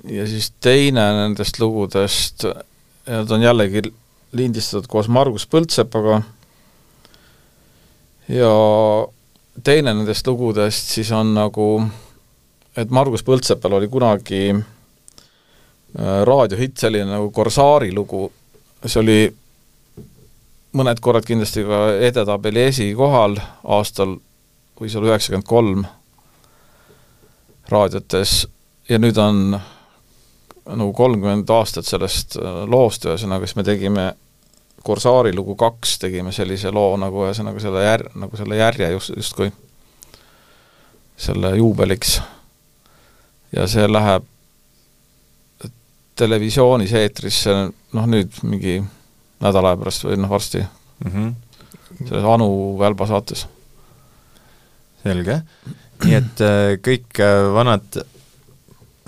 ja 0.04 0.26
siis 0.26 0.52
teine 0.60 1.06
nendest 1.22 1.60
lugudest, 1.60 2.44
need 3.06 3.30
on 3.30 3.42
jällegi 3.42 3.82
lindistatud 4.32 4.86
koos 4.90 5.08
Margus 5.08 5.46
Põldsepaga 5.50 6.22
ja 8.30 8.52
teine 9.64 9.94
nendest 9.94 10.26
lugudest 10.26 10.94
siis 10.94 11.10
on 11.12 11.34
nagu, 11.34 11.66
et 12.76 12.90
Margus 12.90 13.24
Põldsepal 13.26 13.78
oli 13.80 13.88
kunagi 13.90 14.42
äh, 14.54 16.22
raadiohitt, 16.26 16.76
selline 16.78 17.10
nagu 17.10 17.30
Korsaari 17.34 17.92
lugu, 17.94 18.28
see 18.86 19.00
oli 19.02 19.20
mõned 20.76 21.00
korrad 21.02 21.26
kindlasti 21.26 21.64
ka 21.66 21.80
edetabeli 22.06 22.68
esikohal 22.70 23.36
aastal, 23.64 24.16
võis 24.80 24.94
olla 24.96 25.12
üheksakümmend 25.12 25.48
kolm 25.48 25.84
raadiotes 27.70 28.46
ja 28.88 28.98
nüüd 28.98 29.18
on 29.20 29.58
nagu 30.70 30.92
kolmkümmend 30.92 31.50
aastat 31.50 31.88
sellest 31.88 32.36
äh, 32.38 32.62
loost, 32.70 33.06
ühesõnaga 33.06 33.46
siis 33.48 33.58
me 33.58 33.66
tegime 33.66 34.10
Korsaari 34.80 35.34
lugu 35.36 35.58
kaks 35.60 35.98
tegime 36.00 36.32
sellise 36.32 36.70
loo 36.72 36.94
nagu 36.96 37.26
ühesõnaga 37.26 37.60
selle 37.60 37.82
jär-, 37.84 38.06
nagu 38.16 38.38
selle 38.38 38.56
järje 38.56 38.88
just, 38.94 39.12
justkui 39.16 39.50
selle 41.20 41.50
juubeliks. 41.58 42.20
ja 43.52 43.66
see 43.68 43.84
läheb 43.90 44.24
televisioonis 46.16 46.92
eetrisse 46.96 47.52
noh, 47.92 48.06
nüüd 48.08 48.40
mingi 48.46 48.78
nädala 49.40 49.72
aja 49.72 49.80
pärast 49.80 50.04
või 50.06 50.18
noh, 50.20 50.30
varsti 50.30 50.60
mm. 50.60 51.10
-hmm. 51.10 51.34
selles 52.08 52.24
Anu 52.34 52.78
Välba 52.78 53.06
saates. 53.06 53.46
selge. 55.02 55.42
nii 56.04 56.14
et 56.14 56.40
äh, 56.44 56.76
kõik 56.80 57.20
äh, 57.20 57.52
vanad 57.54 58.02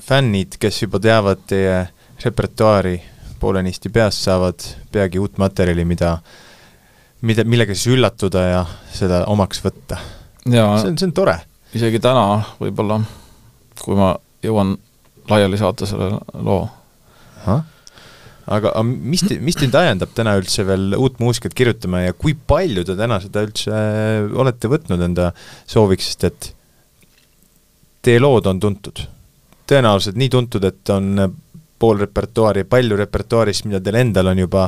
fännid, 0.03 0.59
kes 0.59 0.83
juba 0.83 1.01
teavad 1.01 1.45
teie 1.47 1.89
repertuaari 2.25 3.03
poolenisti 3.41 3.91
peast 3.91 4.23
saavad 4.23 4.65
peagi 4.93 5.19
uut 5.19 5.39
materjali, 5.39 5.85
mida, 5.85 6.19
mida, 7.21 7.45
millega 7.45 7.75
siis 7.75 7.95
üllatuda 7.97 8.45
ja 8.47 8.63
seda 8.93 9.25
omaks 9.27 9.63
võtta. 9.65 9.99
see 10.47 10.63
on, 10.63 10.99
see 10.99 11.09
on 11.09 11.13
tore. 11.17 11.37
isegi 11.75 12.01
täna 12.01 12.43
võib-olla, 12.61 13.01
kui 13.83 13.99
ma 13.99 14.15
jõuan 14.43 14.77
laiali 15.31 15.59
saata 15.59 15.87
selle 15.87 16.19
loo. 16.35 16.67
Aga, 18.51 18.73
mis 18.83 19.23
mis 19.41 19.59
teid 19.59 19.75
ajendab 19.79 20.15
täna 20.17 20.35
üldse 20.41 20.65
veel 20.67 20.97
uut 20.99 21.21
muusikat 21.23 21.55
kirjutama 21.55 22.07
ja 22.07 22.17
kui 22.17 22.35
palju 22.35 22.85
te 22.89 22.97
täna 22.99 23.21
seda 23.23 23.45
üldse 23.47 23.83
olete 24.35 24.71
võtnud 24.73 25.05
enda 25.07 25.31
sooviks, 25.69 26.11
sest 26.11 26.29
et 26.31 26.53
teie 28.03 28.23
lood 28.23 28.49
on 28.51 28.61
tuntud? 28.63 29.05
tõenäoliselt 29.73 30.19
nii 30.19 30.29
tuntud, 30.29 30.65
et 30.67 30.91
on 30.93 31.15
pool 31.81 32.01
repertuaari, 32.03 32.67
palju 32.69 32.99
repertuaarist, 32.99 33.67
mida 33.71 33.81
teil 33.83 34.01
endal 34.03 34.33
on 34.33 34.43
juba 34.43 34.67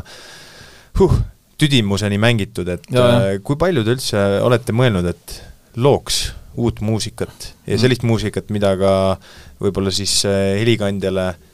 huh, 1.01 1.17
tüdimuseni 1.61 2.19
mängitud, 2.23 2.71
et 2.73 2.87
ja, 2.95 3.03
ja. 3.03 3.19
Äh, 3.35 3.41
kui 3.45 3.59
palju 3.61 3.85
te 3.85 3.97
üldse 3.99 4.23
olete 4.47 4.75
mõelnud, 4.77 5.11
et 5.11 5.37
looks 5.77 6.29
uut 6.55 6.81
muusikat 6.87 7.51
ja 7.67 7.79
sellist 7.79 8.05
mm. 8.05 8.13
muusikat, 8.13 8.51
mida 8.55 8.75
ka 8.79 8.93
võib-olla 9.63 9.93
siis 9.95 10.21
äh, 10.31 10.55
helikandjale 10.61 11.33
mm, 11.35 11.54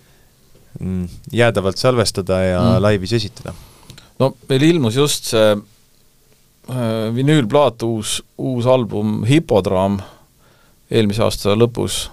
jäädavalt 1.33 1.77
salvestada 1.77 2.41
ja 2.43 2.61
mm. 2.61 2.83
laivis 2.83 3.13
esitada? 3.13 3.55
no 4.19 4.35
meil 4.49 4.63
ilmus 4.63 4.97
just 4.97 5.33
see 5.33 5.51
äh, 5.55 7.11
vinüülplaat, 7.15 7.83
uus, 7.83 8.21
uus 8.39 8.67
album 8.67 9.25
Hipodraam 9.29 10.01
eelmise 10.91 11.25
aasta 11.25 11.57
lõpus 11.59 12.05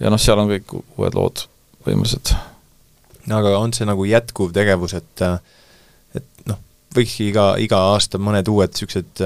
ja 0.00 0.12
noh, 0.12 0.20
seal 0.20 0.40
on 0.40 0.50
kõik 0.50 0.76
uued 0.80 1.16
lood 1.16 1.44
põhimõtteliselt. 1.84 2.34
aga 3.30 3.56
on 3.58 3.74
see 3.76 3.88
nagu 3.88 4.04
jätkuv 4.08 4.52
tegevus, 4.56 4.94
et 4.96 5.24
et 6.16 6.46
noh, 6.48 6.58
võikski 6.96 7.30
iga, 7.30 7.54
iga 7.62 7.80
aasta 7.92 8.18
mõned 8.18 8.48
uued 8.48 8.72
niisugused 8.74 9.24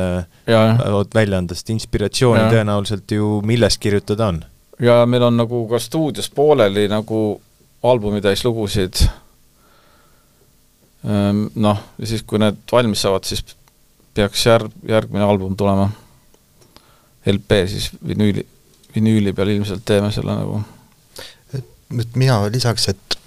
lood 0.90 1.14
välja 1.14 1.38
anda, 1.38 1.54
sest 1.54 1.70
inspiratsiooni 1.74 2.42
ja. 2.42 2.50
tõenäoliselt 2.52 3.16
ju 3.16 3.38
millest 3.46 3.82
kirjutada 3.82 4.32
on? 4.32 4.44
ja 4.82 5.02
meil 5.06 5.22
on 5.22 5.36
nagu 5.38 5.66
ka 5.70 5.78
stuudios 5.78 6.30
pooleli 6.34 6.88
nagu 6.90 7.40
albumitäis 7.84 8.44
lugusid, 8.44 9.04
ehm, 11.04 11.46
noh, 11.54 11.82
ja 11.98 12.08
siis, 12.08 12.24
kui 12.26 12.40
need 12.40 12.62
valmis 12.72 13.04
saavad, 13.04 13.26
siis 13.28 13.44
peaks 14.14 14.46
järg, 14.46 14.72
järgmine 14.88 15.24
album 15.24 15.56
tulema. 15.56 15.90
LP 17.26 17.64
siis 17.68 17.90
vinüüli, 18.04 18.44
vinüüli 18.94 19.32
peal 19.32 19.54
ilmselt 19.54 19.84
teeme 19.88 20.10
selle 20.12 20.36
nagu 20.36 20.60
et 22.00 22.16
mina 22.16 22.38
lisaks, 22.52 22.88
et, 22.88 23.18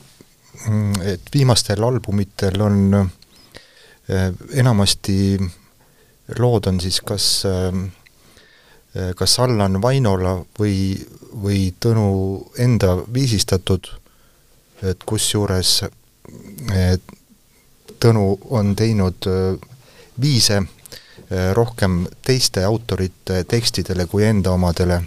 et 1.05 1.29
viimastel 1.33 1.83
albumitel 1.83 2.61
on 2.61 2.97
äh, 2.97 4.31
enamasti 4.53 5.37
lood 6.39 6.67
on 6.67 6.81
siis 6.83 6.99
kas 7.05 7.27
äh, 7.47 7.79
kas 9.15 9.37
Allan 9.43 9.81
Vainola 9.81 10.39
või, 10.59 10.97
või 11.43 11.67
Tõnu 11.79 12.07
enda 12.57 12.95
viisistatud, 13.13 13.91
et 14.83 15.03
kusjuures 15.05 15.83
Tõnu 17.97 18.23
on 18.53 18.75
teinud 18.77 19.25
äh, 19.31 19.55
viise 20.21 20.59
rohkem 21.53 22.05
teiste 22.23 22.61
autorite 22.63 23.41
tekstidele 23.43 24.05
kui 24.07 24.23
enda 24.23 24.51
omadele. 24.55 25.01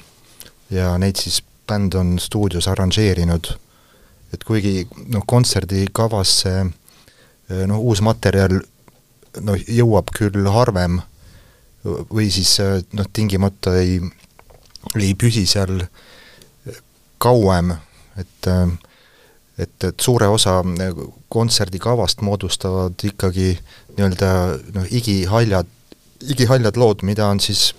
Ja 0.70 0.90
neid 0.98 1.16
siis 1.16 1.40
bänd 1.70 1.94
on 1.94 2.18
stuudios 2.18 2.68
arranžeerinud, 2.68 3.52
et 4.34 4.44
kuigi 4.46 4.86
noh, 5.12 5.24
kontserdikavasse 5.26 6.54
eh, 6.60 7.62
noh, 7.70 7.78
uus 7.78 8.02
materjal 8.02 8.58
noh, 9.46 9.58
jõuab 9.78 10.10
küll 10.16 10.50
harvem 10.50 11.00
või 11.84 12.28
siis 12.34 12.56
eh, 12.62 12.80
noh, 12.98 13.08
tingimata 13.12 13.76
ei, 13.80 14.00
ei 14.98 15.14
püsi 15.18 15.46
seal 15.50 15.84
kauem, 17.20 17.74
et 18.18 18.46
et, 19.60 19.76
et 19.84 20.00
suure 20.00 20.28
osa 20.32 20.60
kontserdikavast 21.28 22.24
moodustavad 22.26 23.04
ikkagi 23.04 23.52
nii-öelda 23.96 24.32
noh, 24.74 24.90
igihaljad, 24.90 25.68
igihaljad 26.32 26.80
lood, 26.80 27.04
mida 27.06 27.28
on 27.28 27.40
siis 27.40 27.70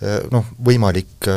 eh, 0.00 0.22
noh, 0.32 0.48
võimalik 0.64 1.28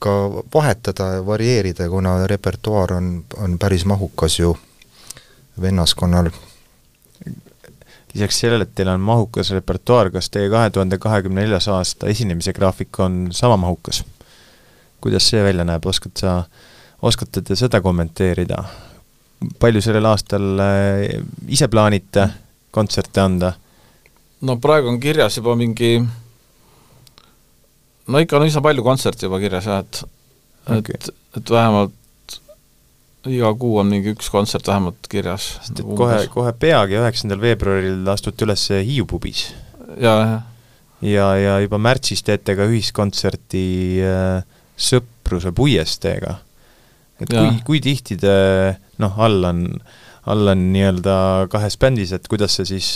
ka 0.00 0.12
vahetada 0.54 1.06
ja 1.14 1.26
varieerida, 1.26 1.88
kuna 1.88 2.26
repertuaar 2.26 2.92
on, 2.96 3.24
on 3.36 3.58
päris 3.58 3.84
mahukas 3.84 4.38
ju 4.38 4.54
vennaskonnal. 5.60 6.30
lisaks 8.14 8.40
sellele, 8.40 8.64
et 8.66 8.74
teil 8.74 8.88
on 8.88 9.00
mahukas 9.00 9.52
repertuaar, 9.54 10.10
kas 10.10 10.30
teie 10.30 10.48
kahe 10.50 10.70
tuhande 10.70 10.98
kahekümne 10.98 11.44
neljas 11.44 11.68
aasta 11.68 12.08
esinemise 12.10 12.52
graafik 12.52 13.00
on 13.00 13.28
sama 13.30 13.56
mahukas? 13.56 14.04
kuidas 15.00 15.28
see 15.30 15.44
välja 15.44 15.64
näeb, 15.64 15.86
oskad 15.86 16.16
sa, 16.16 16.44
oskate 17.02 17.42
te 17.42 17.56
seda 17.56 17.80
kommenteerida? 17.80 18.64
Palju 19.60 19.82
sellel 19.84 20.08
aastal 20.10 20.62
äh, 20.64 21.20
ise 21.48 21.68
plaanite 21.72 22.28
kontserte 22.70 23.22
anda? 23.22 23.54
no 24.40 24.56
praegu 24.60 24.88
on 24.92 25.00
kirjas 25.00 25.36
juba 25.40 25.56
mingi 25.58 25.98
no 28.08 28.22
ikka 28.22 28.38
on 28.38 28.48
üsna 28.48 28.62
palju 28.64 28.84
kontserte 28.84 29.28
juba 29.28 29.40
kirjas 29.42 29.68
jah, 29.68 29.84
et 29.84 30.04
okay. 30.66 30.94
et, 30.96 31.10
et 31.40 31.52
vähemalt 31.56 31.96
iga 33.28 33.50
kuu 33.60 33.80
on 33.82 33.90
mingi 33.90 34.14
üks 34.14 34.30
kontsert 34.32 34.68
vähemalt 34.68 35.08
kirjas. 35.10 35.54
sest 35.60 35.82
et 35.82 35.96
kohe, 35.96 36.20
kohe 36.32 36.52
peagi, 36.56 36.96
üheksandal 37.00 37.42
veebruaril 37.42 38.08
astute 38.12 38.46
üles 38.46 38.64
Hiiu 38.72 39.06
pubis. 39.08 39.50
ja, 40.00 40.14
jah. 40.14 40.38
ja, 41.04 41.26
ja 41.36 41.58
juba 41.64 41.80
märtsis 41.82 42.24
teete 42.24 42.56
ka 42.56 42.68
ühiskontserti 42.70 43.66
äh, 44.04 44.56
Sõpruse 44.80 45.52
puiesteega. 45.52 46.38
Et 47.20 47.32
ja. 47.32 47.42
kui, 47.42 47.62
kui 47.66 47.80
tihti 47.84 48.16
te 48.20 48.34
noh, 49.02 49.18
Allan, 49.20 49.64
Allan 50.30 50.66
nii-öelda 50.74 51.16
kahes 51.52 51.78
bändis, 51.80 52.12
et 52.16 52.28
kuidas 52.30 52.58
see 52.58 52.68
siis, 52.74 52.92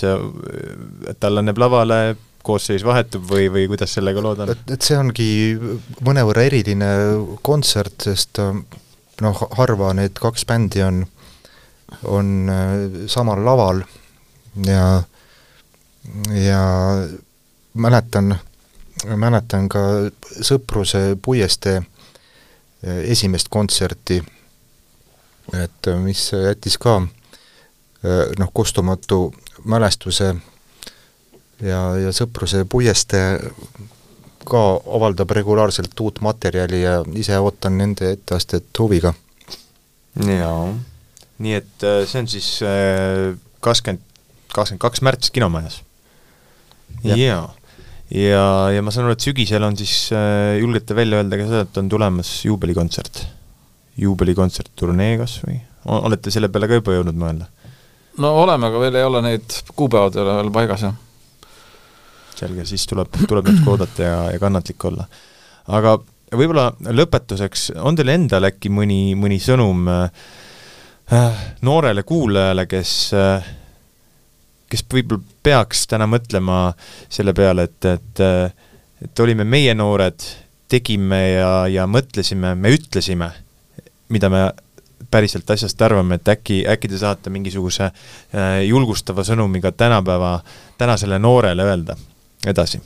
et 1.10 1.26
Allan 1.28 1.50
jääb 1.50 1.60
lavale, 1.62 2.00
koosseis 2.44 2.84
vahetub 2.84 3.24
või, 3.30 3.48
või 3.52 3.66
kuidas 3.72 3.96
sellega 3.96 4.20
lood 4.20 4.44
on? 4.44 4.52
et, 4.52 4.64
et 4.76 4.84
see 4.84 4.98
ongi 5.00 5.28
mõnevõrra 6.04 6.44
eriline 6.50 6.90
kontsert, 7.46 7.96
sest 8.04 8.40
noh, 9.24 9.44
harva 9.58 9.92
need 9.96 10.18
kaks 10.20 10.44
bändi 10.48 10.82
on, 10.84 11.04
on 12.10 12.34
äh, 12.52 12.74
samal 13.10 13.40
laval 13.46 13.84
ja, 14.66 15.02
ja 16.36 16.62
mäletan, 17.74 18.36
mäletan 19.16 19.68
ka 19.72 19.84
Sõpruse 20.34 21.14
puiestee 21.22 21.80
esimest 22.84 23.48
kontserti, 23.50 24.18
et 25.56 25.88
mis 26.02 26.26
jättis 26.32 26.76
ka 26.80 26.98
noh, 28.38 28.50
kustumatu 28.54 29.34
mälestuse 29.64 30.34
ja, 31.64 31.80
ja 32.00 32.12
Sõpruse 32.12 32.64
puiestee 32.68 33.38
ka 34.44 34.62
avaldab 34.96 35.32
regulaarselt 35.36 36.00
uut 36.04 36.20
materjali 36.24 36.82
ja 36.82 36.98
ise 37.16 37.38
ootan 37.40 37.78
nende 37.80 38.12
etteastet 38.12 38.68
huviga. 38.78 39.14
jaa, 40.20 40.74
nii 41.38 41.54
et 41.60 41.86
see 42.06 42.20
on 42.20 42.28
siis 42.28 42.50
kakskümmend, 43.64 44.04
kakskümmend 44.52 44.84
kaks 44.84 45.02
märts 45.02 45.30
Kinomajas? 45.30 45.80
jaa. 47.04 47.54
Ja, 48.10 48.44
ja, 48.74 48.82
ma 48.84 48.92
saan 48.94 49.08
aru, 49.08 49.16
et 49.16 49.24
sügisel 49.24 49.64
on 49.64 49.78
siis, 49.80 50.10
äh, 50.16 50.58
julgete 50.60 50.96
välja 50.96 51.22
öelda 51.22 51.40
ka 51.40 51.48
seda, 51.48 51.64
et 51.68 51.80
on 51.82 51.88
tulemas 51.92 52.36
juubelikontsert? 52.48 53.24
juubelikontsert 54.00 54.72
turnee 54.76 55.16
kas 55.20 55.38
või? 55.44 55.60
olete 55.84 56.32
selle 56.34 56.48
peale 56.50 56.68
ka 56.68 56.80
juba 56.80 56.98
jõudnud 56.98 57.18
mõelda? 57.20 57.48
no 58.20 58.34
oleme, 58.42 58.68
aga 58.70 58.82
veel 58.82 59.00
ei 59.00 59.08
ole 59.08 59.24
neid, 59.24 59.62
kuupäevad 59.74 60.16
ei 60.18 60.24
ole 60.24 60.38
veel 60.42 60.54
paigas, 60.54 60.86
jah 60.88 61.00
selge, 62.38 62.64
siis 62.68 62.86
tuleb, 62.90 63.14
tuleb 63.28 63.46
natuke 63.48 63.72
oodata 63.74 64.02
ja, 64.02 64.16
ja 64.34 64.40
kannatlik 64.42 64.84
olla. 64.88 65.06
aga 65.74 65.96
võib-olla 66.34 66.70
lõpetuseks, 66.98 67.70
on 67.84 67.96
teil 67.98 68.10
endal 68.14 68.48
äkki 68.50 68.72
mõni, 68.72 69.14
mõni 69.18 69.38
sõnum 69.42 69.86
äh, 69.90 71.44
noorele 71.66 72.04
kuulajale, 72.06 72.66
kes 72.70 72.94
äh, 73.18 73.52
kes 74.74 74.84
võib-olla 74.90 75.22
peaks 75.46 75.86
täna 75.86 76.08
mõtlema 76.10 76.58
selle 77.08 77.34
peale, 77.36 77.68
et, 77.70 77.90
et 77.94 78.24
et 79.04 79.20
olime 79.20 79.44
meie 79.44 79.74
noored, 79.76 80.26
tegime 80.70 81.20
ja, 81.34 81.50
ja 81.70 81.86
mõtlesime, 81.90 82.54
me 82.56 82.72
ütlesime, 82.74 83.30
mida 84.12 84.30
me 84.32 84.46
päriselt 85.12 85.50
asjast 85.50 85.82
arvame, 85.84 86.18
et 86.18 86.30
äkki, 86.32 86.62
äkki 86.70 86.90
te 86.90 86.98
saate 86.98 87.30
mingisuguse 87.30 87.86
äh, 87.86 88.62
julgustava 88.66 89.24
sõnumiga 89.26 89.72
tänapäeva, 89.76 90.38
tänasele 90.80 91.20
noorele 91.22 91.68
öelda 91.68 91.96
edasi. 92.46 92.80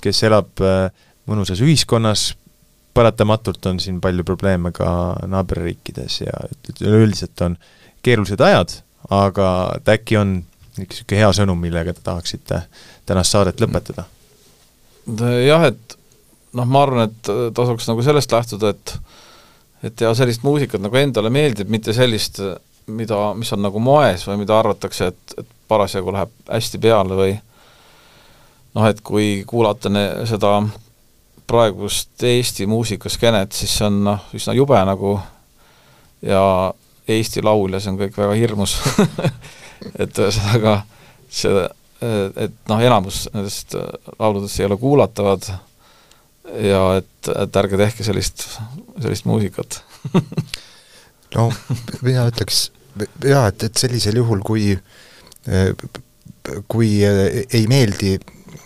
kes 0.00 0.22
elab 0.24 0.62
äh, 0.64 0.92
mõnusas 1.28 1.60
ühiskonnas, 1.64 2.34
paratamatult 2.94 3.66
on 3.66 3.80
siin 3.80 4.00
palju 4.00 4.24
probleeme 4.24 4.72
ka 4.72 5.16
naaberriikides 5.26 6.20
ja 6.20 6.44
üleüldiselt 6.80 7.40
on 7.46 7.56
keerulised 8.02 8.40
ajad, 8.40 8.80
aga 9.10 9.50
äkki 9.88 10.16
on 10.16 10.40
niisugune 10.80 11.20
hea 11.22 11.30
sõnum, 11.36 11.60
millega 11.60 11.94
te 11.94 12.04
tahaksite 12.04 12.62
tänast 13.08 13.36
saadet 13.36 13.60
lõpetada? 13.62 14.06
jah, 15.46 15.64
et 15.70 15.96
noh, 16.56 16.66
ma 16.66 16.84
arvan, 16.84 17.08
et 17.08 17.30
tasuks 17.56 17.88
nagu 17.90 18.04
sellest 18.04 18.32
lähtuda, 18.32 18.74
et 18.74 18.96
et 19.80 19.94
teha 19.96 20.10
sellist 20.12 20.42
muusikat, 20.44 20.82
nagu 20.84 20.96
endale 21.00 21.30
meeldib, 21.32 21.70
mitte 21.72 21.94
sellist, 21.96 22.42
mida, 22.92 23.20
mis 23.38 23.48
on 23.56 23.62
nagu 23.64 23.80
moes 23.80 24.26
või 24.28 24.42
mida 24.42 24.58
arvatakse, 24.58 25.08
et, 25.08 25.34
et 25.40 25.54
parasjagu 25.70 26.12
läheb 26.12 26.34
hästi 26.50 26.80
peale 26.82 27.16
või 27.16 27.32
noh, 28.76 28.86
et 28.86 29.00
kui 29.06 29.30
kuulata 29.48 29.92
ne, 29.92 30.04
seda 30.28 30.58
praegust 31.50 32.22
Eesti 32.22 32.66
muusikaskenet, 32.70 33.56
siis 33.56 33.78
see 33.78 33.88
on 33.88 34.02
noh, 34.06 34.28
üsna 34.36 34.54
jube 34.54 34.78
nagu 34.86 35.16
ja 36.22 36.42
Eesti 37.10 37.42
laul 37.42 37.72
ja 37.74 37.80
see 37.82 37.94
on 37.94 37.98
kõik 38.02 38.20
väga 38.20 38.36
hirmus 38.38 38.76
et 39.94 40.18
ühesõnaga 40.20 40.80
see, 41.30 41.66
et 42.00 42.56
noh, 42.70 42.80
enamus 42.80 43.26
nendest 43.34 43.76
lauludest 44.18 44.60
ei 44.60 44.68
ole 44.68 44.78
kuulatavad 44.80 45.46
ja 46.60 46.82
et, 46.98 47.30
et 47.34 47.60
ärge 47.62 47.78
tehke 47.80 48.06
sellist, 48.06 48.48
sellist 48.98 49.28
muusikat. 49.30 49.82
No 51.30 51.44
mina 52.02 52.24
ütleks 52.26 52.72
jaa, 53.22 53.44
et, 53.52 53.62
et 53.62 53.78
sellisel 53.78 54.16
juhul, 54.18 54.40
kui 54.42 54.72
kui 56.66 56.88
ei 57.06 57.66
meeldi, 57.70 58.16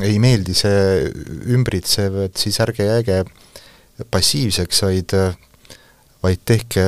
ei 0.01 0.17
meeldi 0.23 0.55
see 0.57 1.11
ümbritsev, 1.53 2.17
et 2.25 2.41
siis 2.41 2.57
ärge 2.65 2.87
jääge 2.89 3.19
passiivseks, 4.15 4.81
vaid 4.87 5.13
vaid 6.25 6.41
tehke 6.49 6.87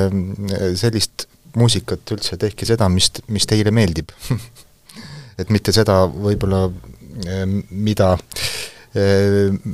sellist 0.79 1.27
muusikat 1.57 2.15
üldse, 2.15 2.37
tehke 2.37 2.65
seda, 2.69 2.89
mis, 2.93 3.11
mis 3.33 3.49
teile 3.49 3.73
meeldib 3.73 4.13
et 5.41 5.49
mitte 5.53 5.73
seda 5.75 6.03
võib-olla, 6.09 6.67
mida 7.69 8.15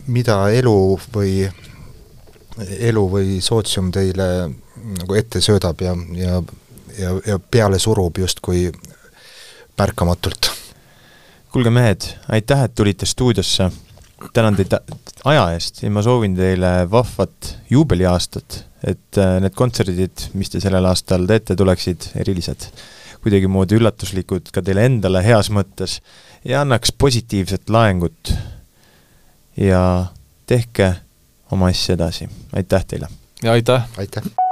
mida 0.07 0.37
elu 0.51 0.99
või, 1.13 1.43
elu 2.79 3.03
või 3.11 3.37
sootsium 3.41 3.91
teile 3.93 4.27
nagu 4.97 5.15
ette 5.15 5.41
söödab 5.41 5.81
ja, 5.81 5.93
ja, 6.17 6.41
ja, 6.97 7.13
ja 7.25 7.39
peale 7.39 7.79
surub 7.79 8.17
justkui 8.17 8.71
märkamatult. 9.77 10.51
kuulge 11.51 11.69
mehed, 11.69 12.05
aitäh, 12.29 12.63
et 12.63 12.75
tulite 12.75 13.05
stuudiosse, 13.05 13.69
tänan 14.33 14.57
teid 14.57 14.73
aja 15.25 15.45
eest 15.55 15.83
ja 15.83 15.91
ma 15.93 16.03
soovin 16.05 16.35
teile 16.37 16.73
vahvat 16.91 17.53
juubeliaastat, 17.71 18.59
et 18.87 19.19
äh, 19.21 19.37
need 19.43 19.55
kontserdid, 19.57 20.27
mis 20.37 20.51
te 20.53 20.61
sellel 20.63 20.85
aastal 20.89 21.27
teete, 21.29 21.57
tuleksid 21.59 22.11
erilised, 22.19 22.69
kuidagimoodi 23.23 23.79
üllatuslikud 23.79 24.51
ka 24.53 24.63
teile 24.65 24.87
endale 24.89 25.23
heas 25.25 25.51
mõttes 25.53 25.99
ja 26.47 26.61
annaks 26.63 26.91
positiivset 26.99 27.71
laengut 27.71 28.33
ja 29.59 29.83
tehke 30.49 30.93
oma 31.51 31.71
asja 31.71 31.97
edasi, 31.99 32.29
aitäh 32.55 32.87
teile! 32.87 33.11
ja 33.43 33.55
aitäh! 33.55 33.87
aitäh! 33.97 34.42